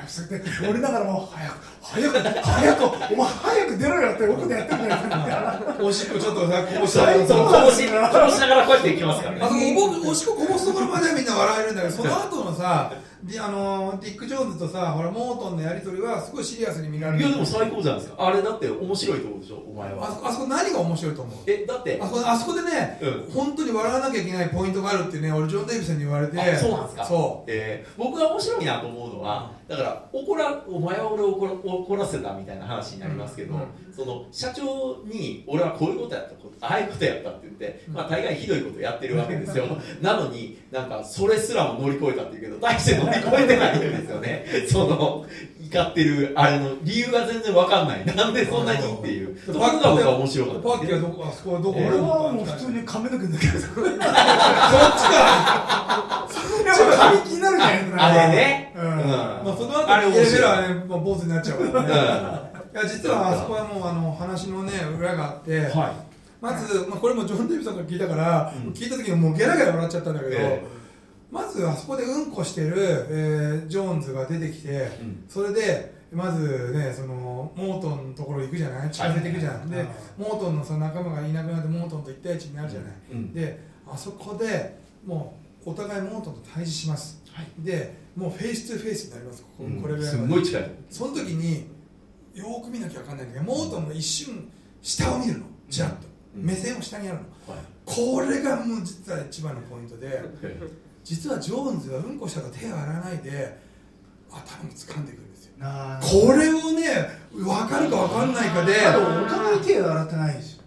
[0.08, 2.84] それでそれで俺ながらもう早く早く早く
[3.14, 7.92] お前早く出ろよって奥でやってるじゃないですかおしっこちょっとさこぼし最た高こうしな
[8.48, 17.24] がらこうやっていきますからねあそこおしっここぼすところまではみんな笑えるんだけどその後のさであのディック・ジョーンズとさほらモートンのやり取りはすごいシリアスに見られる。
[17.24, 18.26] いやでも最高じゃないですか。
[18.26, 21.36] あれだって面白いとこでしょお前あはあそこ何が面白いと思う？
[21.46, 27.04] えだってあそこあそこでね、う本当に笑わなきゃいけないポイントがあるってね俺ジョン・デイビソンに言われてあそうなんですか。
[27.04, 33.94] そえー僕が面白いなと思うのはだから怒らお前は俺を怒ら怒らせたみたいな話になりますけど、うん。
[33.94, 39.64] その社長に俺はこういうことやったこああいうことやったって言って、まあ、大概ひどいことやってるわけですよ。
[40.00, 44.46] なのになんかそれすらも乗り越えたっていうけど大して乗り越えてないんですよね。
[44.70, 45.26] その
[45.72, 48.04] 怒ってるあれの理由が全然わかんない。
[48.14, 49.34] なんでそんなにっていう。
[49.40, 50.60] ところが僕は面白かった。
[50.60, 54.12] パッキーはどこあそこはどこ俺俺はもう普通に髪の毛抜けるそっちか
[56.96, 58.82] 髪気になるじゃないですかあれね、うん。
[58.84, 60.26] まあ、その後あれ面白い。
[60.26, 61.88] エレベラーね、まあ、坊主になっちゃうからね。
[62.74, 62.80] うん。
[62.80, 65.70] いや実はあそこはもうあの話のね裏があって、はい。
[66.40, 68.72] まず、まあ、これもジョン・デイビソンから聞いたから、うん。
[68.72, 70.62] 聞いた時にもうゲラゲラ笑っちゃったんだけど、え
[71.32, 74.68] まずあそこでうんこしてる、えージョーンズが出てきて、
[75.00, 75.24] うん。
[75.28, 78.90] それで、まずねそのモートンのところ行くじゃない？
[78.90, 79.70] 近づいていくじゃん、はい。
[79.70, 79.86] で
[80.18, 83.32] モートンのその仲間がいなくなってモートンと一対一になるじゃない、うん。
[83.32, 84.76] であそこで
[85.06, 87.22] もうお互いモートンと対峙します。
[87.32, 87.46] はい。
[87.58, 89.40] でもうフェイス2フェイスになります。
[89.42, 89.80] ここ,、うん。
[89.80, 90.28] これぐらいすまで。
[90.28, 90.70] んごい近い。
[90.90, 91.66] その時に
[92.34, 94.50] よーく見なきゃ分かんないんだけどモートンが一瞬
[94.82, 95.46] 下を見るの。
[95.70, 95.96] ちらっと、
[96.36, 96.44] うん。
[96.44, 97.54] 目線を下にやるの。
[97.54, 97.64] はい。
[97.86, 100.20] これがもう実は一番のポイントで
[101.04, 103.58] 実はジョーンズはうんこしたら手を洗わないで
[104.30, 105.52] 頭を掴んでくるんですよ。
[106.00, 108.72] これをね分かるか分かんないかで。
[108.72, 110.62] お互い手を洗ってないですよ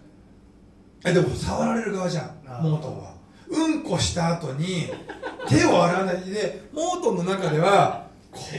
[1.04, 3.14] えでも触られる側じゃんモートンは。
[3.48, 4.88] うんこした後に
[5.48, 8.05] 手を洗わないでモートンの中では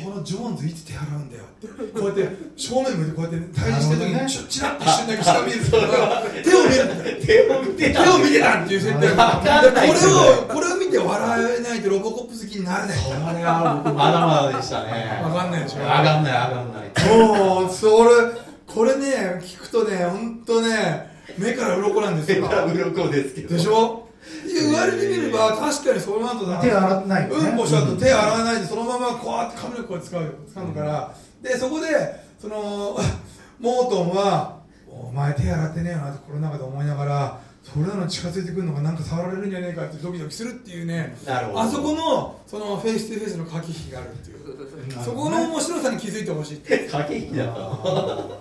[0.04, 1.68] このジョーンズいつ手洗うんだよって
[2.00, 7.18] こうやって正面向いてこうやって対峙してる時にちょチラッと一瞬だけ下を見るから手を見るんだよ。
[7.26, 8.78] 手を見て手を見てたってい。
[8.78, 16.34] う設定これをこれを見て笑えないとロボコップ好きになれないこれは僕まだまだでしたねわかんないでしょわかんない。
[16.34, 17.18] わかんない。
[17.28, 18.10] もうそれ
[18.66, 22.44] これね聞くとね本当ね目から鱗なんですよ。
[22.44, 23.56] 手から鱗ですけど。
[23.56, 24.07] でしょ？
[24.46, 26.62] 言われてみれば確かにその後だ。
[26.62, 27.50] 手洗ってないよね。
[27.50, 31.88] うんこした後手洗わないでそのままこうやって髪の毛こう使うよ使うから、でそこで
[32.40, 32.98] その
[33.60, 34.58] モートンは
[34.88, 41.62] 「お前手洗ってねえよな」って心の中で思いながらそれなのに近づいてくるのがなんか触られるんじゃねえかってドキドキするっていうねなるほど。
[41.62, 44.38] あそこのそのフェイス2フェイスの駆け引きがあるっていう。
[45.04, 48.38] そこの面白さに気づいてほしいって 駆け引きだったの？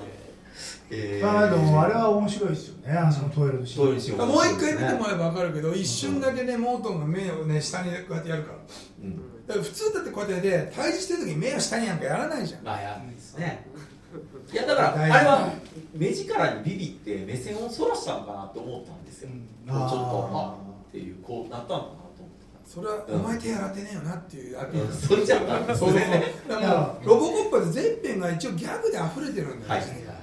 [0.91, 2.93] えまあでもあれは面白いですよね。
[2.97, 8.59] あそこのトイレのシーンもう一回見てもらえば分かるけど一瞬だけねモートンが目をね下にこうやってやるから
[9.03, 9.16] うん
[9.47, 12.28] だから普通だってこうやってやって対峙してる時に目を下になんかやら。
[12.28, 13.66] ないじゃんまあやんないですね。
[14.53, 15.53] いやだからあれは
[15.93, 19.74] 目力にビビって目線をそらしたのかなって思ったんですよ、うん。
[19.74, 20.55] こうちょっとああ
[20.89, 24.89] っていうこうなったのかなと思っそれはお前手洗ってねえよなっていうアピール。
[24.89, 26.22] た、それじゃったんですそうね。
[26.49, 30.14] だからロボコップは全編が一応ギャグで溢れてるんだよ、はい実は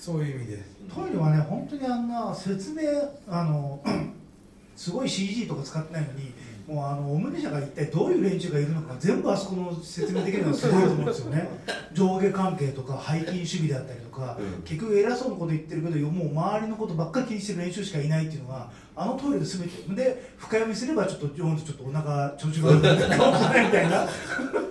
[0.00, 0.62] そういう意味で。
[0.92, 2.82] トイレはね本当にあんな説明
[3.28, 3.80] あの
[4.74, 6.32] すごい CG とか使ってないのに
[6.66, 11.48] もうあのオムニ社が一体どういう連中がいるのか全部あそこの説明できるのが すごいと思うんですよね。
[11.92, 14.62] 上下関係とか背筋守備であったりとか、うん。
[14.62, 19.94] 結局偉そうなこと言ってるけどもう周りのことばっかり気にしてる練習しかいないっていうのがあのトイレで全て。
[19.94, 24.08] で深読みすればちょっとちょっとお腹調子が悪くなるかもしれないみたいな。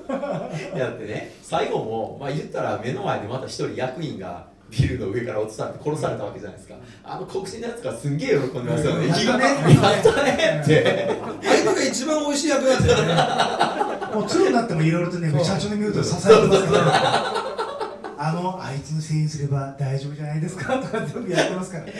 [0.80, 6.76] だってね最後もまあ言ったら目の前でまた一人役員がビルの上から落とされて殺されたわけじゃないですか。
[7.03, 9.05] あの黒人のやつがすんげえ喜んでますよね。
[9.07, 9.13] うん。
[9.13, 9.43] 生きがね。
[9.45, 10.61] ややったね。
[10.63, 14.15] って相手が一番美味しい役なんだよね。
[14.15, 17.49] もう2になってもいろいろとね社長のミュート支えてますから。
[18.22, 21.86] あのあいつのせいにすれば大丈夫じゃないですかとか全部やってますから。
[21.86, 21.91] あい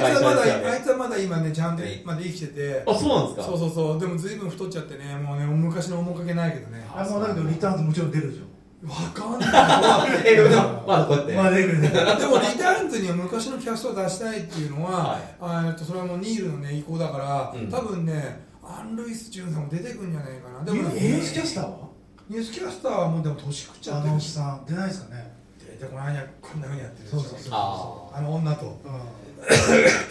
[0.00, 0.42] つはまだ、
[0.72, 2.82] あいつはまだ今ねちゃんとまで生きてて。
[2.86, 3.52] あそうなんですか？
[3.52, 4.00] そうそうそう。
[4.00, 6.86] でも随分太っちゃってねもうね昔の面影ないけどね。
[6.94, 8.44] あのだけどリターンズもちろん出るでしょ
[8.84, 10.22] わかんない。
[10.24, 17.68] えでもまだこうやって、まあ出るねでもリターンズには昔のキャストを出したいっていうのは、あえっとそれはもうニールの、ね、意向だから、うん。
[17.68, 20.64] 多分ねアン・ルイス・ジュンさんも出てくるんじゃないかな。
[20.64, 21.88] でも、ニュースキャスターは？
[22.28, 24.32] ニュースキャスターはもうでも年食っちゃあのおっってるし。
[24.32, 25.32] さん出ないですかね。
[25.80, 27.08] でこの間こんなふうにやってる。
[27.08, 28.66] そうそうそうああの女と。
[28.66, 28.72] うん。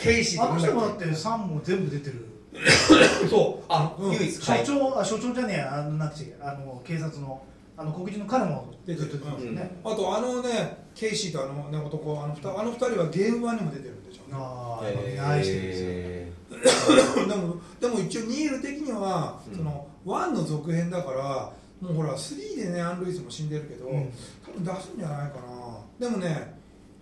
[0.01, 2.25] ケイシーあの人もだっって3も全部出てる。
[2.51, 3.65] てそう。
[3.69, 4.33] あの、うん唯一。
[4.33, 5.73] 所長あ所長じゃねえや。
[5.73, 7.41] あのなんか違うあの警察の
[7.77, 16.31] あの黒人の彼も出てる出てますよね、あとあのねケイシーとあの、ね、男あの二人あの二人はゲーム版にも出てるんでしょああ、え愛してるんですよえ
[17.27, 24.09] でもでも一応ニール的には、うんその1の続編だからもうほら3でねアン・ルイスも死んでるけど、うん。
[24.43, 25.77] 多分出すんじゃないかな。
[25.99, 26.53] でもね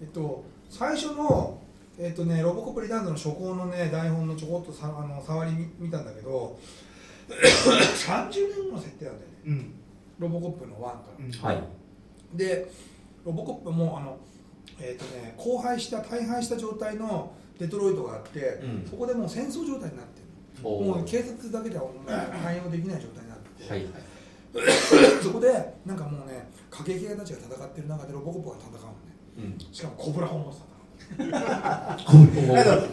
[0.01, 1.59] えっと最初の
[1.99, 6.57] えっとねロボコップリターンズの初行のね台本のちょこっとさあの触り見見たんだけど
[7.29, 9.37] 30年後の設定なんだよね。
[9.45, 9.73] うん
[10.19, 11.31] ロボコップの1から、うん。
[11.31, 11.63] ーはい。
[12.33, 12.71] で
[13.25, 14.17] ロボコップもあの
[14.79, 18.87] えっとね荒廃した大敗した状態のデトロイトがあって、うん。
[18.89, 20.63] そこでもう戦争状態になってる。
[20.63, 23.83] もう警察だけではもう対応できない状態になってて、はい。
[23.83, 23.89] は
[25.19, 28.95] いそこでなんかもうね過激派たちが戦ってる中でロボコップが戦うのね。
[29.37, 29.73] うん。
[29.73, 30.75] しかもコブラホモンスター
[31.17, 31.97] だから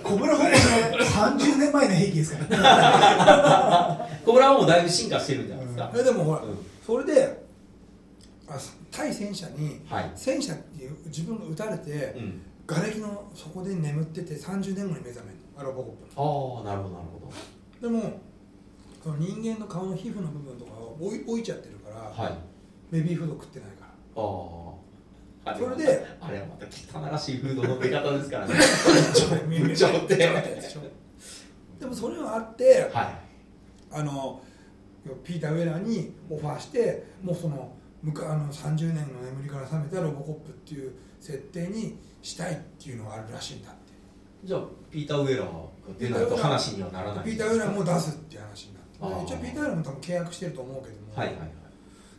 [0.02, 7.42] コブラホームで30年前の兵器ですからこれはもうだいぶ進化してるんじゃないですか、えでもほら、うんそれで
[8.48, 8.58] あ
[8.90, 10.12] 対戦車にはい。
[10.14, 12.42] 戦車っていう自分が撃たれて、うん。
[12.66, 16.62] 瓦礫の底で眠ってて30年後に目覚めるロボコップの。
[16.66, 17.32] ああなるほどなるほ
[17.80, 18.20] でも
[19.02, 22.38] その人間の顔の皮膚の部分とかを置い置いちゃってるから、どはい。
[22.90, 23.88] ベビーフード食ってないから。
[24.16, 24.72] あ
[25.44, 28.54] あそれであれはまた汚らしいフードの出方ですからね。
[29.60, 30.16] 部長って。
[31.80, 33.18] でもそれがあってはい。
[33.90, 34.40] あの
[35.24, 37.72] ピーター・ウェラーにオファーしてもうその
[38.02, 43.92] むかあの30年の眠りから覚めたロボコップっていう設定にしたいっていうのがあるらしいんだって。
[44.44, 45.62] じゃあピーター・ウェラーが
[45.98, 49.24] 出ないと話にはならないピーター・ウェラーも出すっていう話になって。
[49.24, 51.14] 一応ピーター・ウェラーも多分契約してると思うけども。
[51.14, 51.50] はいはいはい。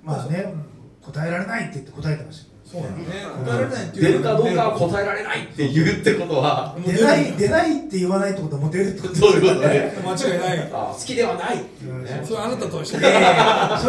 [0.03, 0.83] まあねうん。
[1.03, 2.95] 答えられないって言って答えてましたそうだね
[3.39, 6.75] うん答えられないって出るいうかどうかは答えられないって言うってことは。
[6.83, 9.93] 出ない出ないって言わないってことはもう出るってことそういうことね。
[10.03, 11.61] 間違いないあ好きではない。
[11.61, 12.25] っていうねうん。
[12.25, 13.01] それあなたとしてそ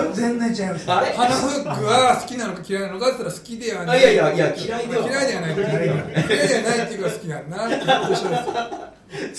[0.03, 0.93] れ全然違います。
[0.93, 1.13] あれ？
[1.13, 3.99] 花フックは好きなのか嫌いなのかって言ったら好きではない。
[3.99, 5.09] あいやいやいや嫌いでは。
[5.09, 7.57] 嫌いではない嫌いではないっていうか好きなんだ。
[7.57, 8.37] なってこと一緒で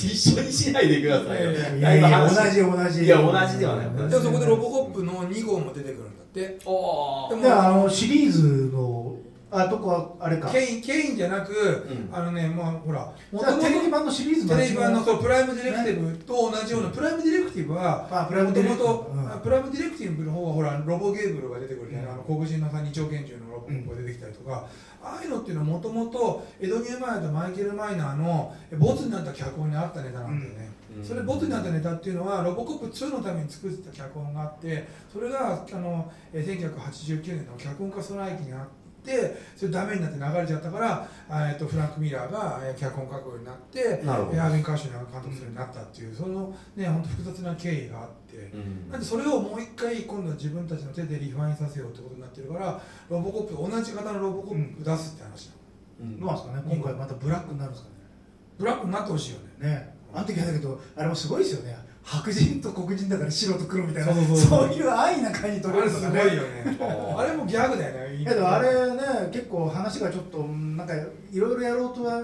[0.08, 1.52] す一緒にしないでくださいよ。
[1.52, 3.06] いやいやいや同じ同じ。
[3.06, 4.10] いや同じではない。
[4.10, 6.58] でもそこでロボコップの2号も出てくるんだって。
[6.66, 7.30] おー。
[7.32, 9.18] でもであのシリーズの
[9.58, 10.50] あとこはあれか。
[10.50, 12.10] ケインケインじゃなく、ん。
[12.12, 13.14] あのねもうほら。
[13.34, 17.74] じゃあテレビ版のシリーズテレビ版のそうプライムディレクティブと同じような、プライムディレクティブ。
[17.74, 18.08] は
[18.44, 18.78] もともうん。
[18.78, 24.68] とプライムディレクティブの方はほらロボケーブルが出てくるじゃない、あの黒人のさ二丁拳銃のロボが出てきたりとか、
[25.04, 31.04] ああいうのっていうのはもともとエド・ニューマイヤーとマイケル・マイナーのボツになった脚本にあったネタなんだよね、うん。
[31.06, 38.85] それボツになったネタっていうのはロボコップ2のために作ってた脚本があってそれがあのえー1989年の脚本家ストライキにあって
[39.56, 44.38] それダメになって流れちゃったから、あえっとフランク・ミラーがえー脚本書くようになってなるほど。
[44.38, 48.38] えーアービン・カーシュナーが監督するようになったっていうそのね本当複雑な経緯があって。
[48.54, 48.92] うん。
[48.92, 55.54] なんでそれをもう一回今度は自分たちの手でリファインさせようってことになってるからロボコップ同じ型のロボコップ出すって話だ、
[56.02, 56.20] うん。
[56.20, 57.90] どうなんですかね今回またブラックになるんですか
[58.58, 59.96] ブラックになってほしいよねねね。
[60.14, 66.20] あの時はだけどあれもすごいですよね白人と黒人だから白と黒みたいなそういう安易な感じ取れるとかね。
[66.20, 66.78] あれすごいよね。
[67.18, 68.16] あれもギャグだよね。
[68.18, 69.02] いやでもあれね
[69.34, 70.94] 結構話がちょっとなんか
[71.32, 72.22] いろいろやろうとは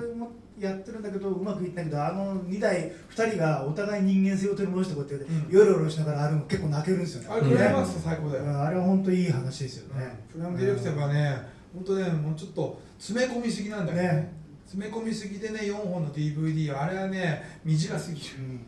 [0.59, 5.51] やってるんだけどうまくいってないけどあの2代2人がお互い人間性を取り戻してこうやってうん。
[5.51, 7.27] ヨロヨロしながらあるの結構泣けるんですよね。
[7.31, 8.61] あれクライマックス最高だよ、うん。
[8.61, 10.25] あれは本当いい話ですよね。
[10.31, 11.41] フランディレクはね
[11.73, 14.03] 本当ねもうちょっと詰め込みすぎなんだよね。
[14.03, 14.40] ね
[14.71, 18.25] 詰め込みすぎでね4本の DVD はあれはね短すぎる。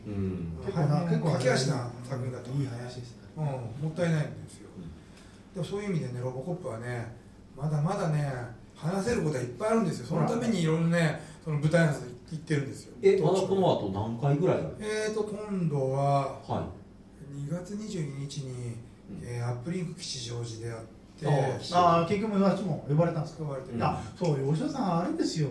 [0.07, 0.13] うん。
[0.13, 0.17] う
[0.61, 0.65] ん。
[0.65, 1.07] 結構なはい。
[1.07, 2.49] 結構駆け足な作品だと。
[2.51, 3.23] 思ういい話ですね。
[3.37, 4.67] うん、もったいないんですよ、
[5.55, 7.15] でもそういう意味でねロボコップはね
[7.57, 8.31] まだまだね
[8.75, 10.05] 話せることはいっぱいあるんですよ。
[10.07, 12.01] そのためにいろいろねその舞台挨拶
[12.31, 12.93] 行ってるんですよ。
[13.01, 16.67] えまだこの後何回ぐらいえーと今度はは
[17.33, 18.75] 2月22日に、
[19.23, 20.79] えーアップリンク吉祥寺でやっ
[21.19, 23.43] てあーああ結局あっちも呼ばれたんですか？
[23.45, 25.49] 呼ばれてる、うんあそう吉田さんあれですよ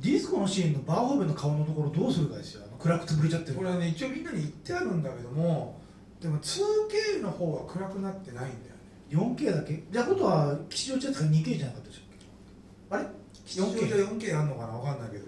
[0.00, 2.62] ディスコのシーンのバーホーベンの顔のところどうするかですよ。
[2.78, 3.56] 暗く潰れちゃってる。
[3.56, 5.80] これはね一応みんなに言ってあるんだけども
[6.20, 9.34] でも 2K の方は暗くなってないんだよね。
[9.36, 9.82] 4K だけ？
[9.90, 12.02] じゃあことは吉祥寺やつが 2K じゃなかったでしょ
[12.90, 13.06] あれ？
[13.44, 14.72] 吉祥寺 4K あんのかな？
[14.74, 15.26] 分かんないけど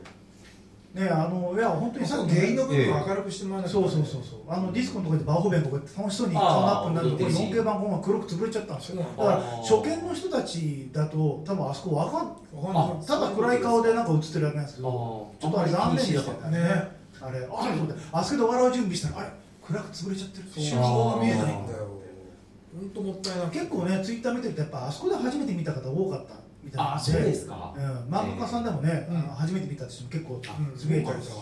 [0.94, 2.90] ねあのいや本当にさっき原因の部分ええ。
[2.92, 4.40] を明るくしてもらわないそうそうそうそう。
[4.48, 9.24] あのディスコのところでバーホーベンとかやって楽しそうに顔アップになるところあー 4K 版が黒く潰れちゃったんですよだ。
[9.24, 12.26] だから初見の人たちだと多分あそこわかんわ
[12.64, 12.98] かんない。
[13.00, 16.58] あただ暗い顔でなんか映ってるわけなんですけあどーちょっとあれ残念でしたよね。
[16.58, 17.00] ね。
[17.22, 17.94] あれあそうだ。
[18.12, 19.30] あそこで笑う準備したらあれ
[19.66, 21.86] 暗く潰れちゃってるそう瞬顔間が見えないんだよ。
[22.72, 26.94] 本当もったいなくて結構ねツイッター見てるとやっぱあそこで初めて見た方多かったみたいな。
[26.94, 27.74] あそうですか？
[27.76, 27.82] うん、
[28.14, 31.36] 漫画家さんでもね、うんあの初めて見たって人も結構うんすげえいたりとか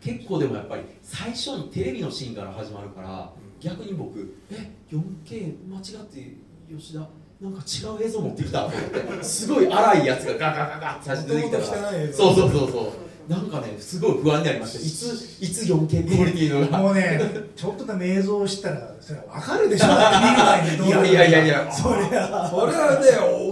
[0.00, 3.30] 結構でもやっぱり最初にテレビのシーンから始まるから
[3.60, 6.36] 逆に僕え 4K 間違って
[6.72, 7.00] 吉田
[7.40, 8.70] なんか違う映像持ってきた
[9.22, 11.90] すごい荒いやつがガガガガって最初出てきたから。
[12.12, 13.30] そうそうそうそう。
[13.30, 16.78] なんかねすごい不安になりましたいついつ 4K クオリティのが。
[16.78, 17.20] もうね
[17.56, 19.86] ちょっとでも映像を知ったらそれは分かるでしょ。
[19.88, 21.72] 見る前にいやいやいやいや。
[21.72, 22.48] そりゃ。
[22.48, 23.06] それはね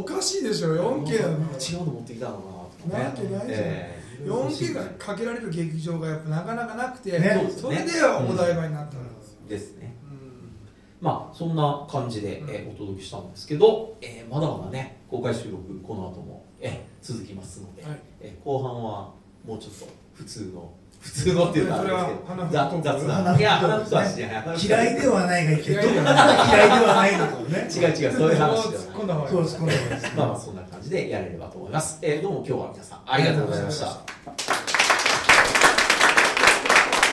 [0.04, 1.38] おかしいでしょ 4K なの。
[1.58, 4.02] 違うの持ってきたのかなわけないじゃんえ。
[4.20, 9.96] え 4K がかけられる劇場がやっぱなかなかなくて、ねそれでお台場になったんですよ、ですね。
[10.04, 10.50] うん。
[11.00, 12.50] まあそんな感じで、うん。
[12.50, 17.98] えーお届けしたんですけど、えーまだまだね公開収録この後も、えー続きますので、はい。
[18.20, 19.12] えー後半は
[19.46, 20.70] もうちょっと普通の
[21.04, 27.68] 普通のっていうかあれですけど雑花雑吹談いや花花吹吹はしない嫌いではないがいいけど嫌いではないのかもね。
[27.70, 29.72] 違う違うそういう話ではない込んだ方がいいそうですこの
[30.16, 34.63] まあまあそんな感じでやれればと思います、えーどうも今日は皆さんありがとうございました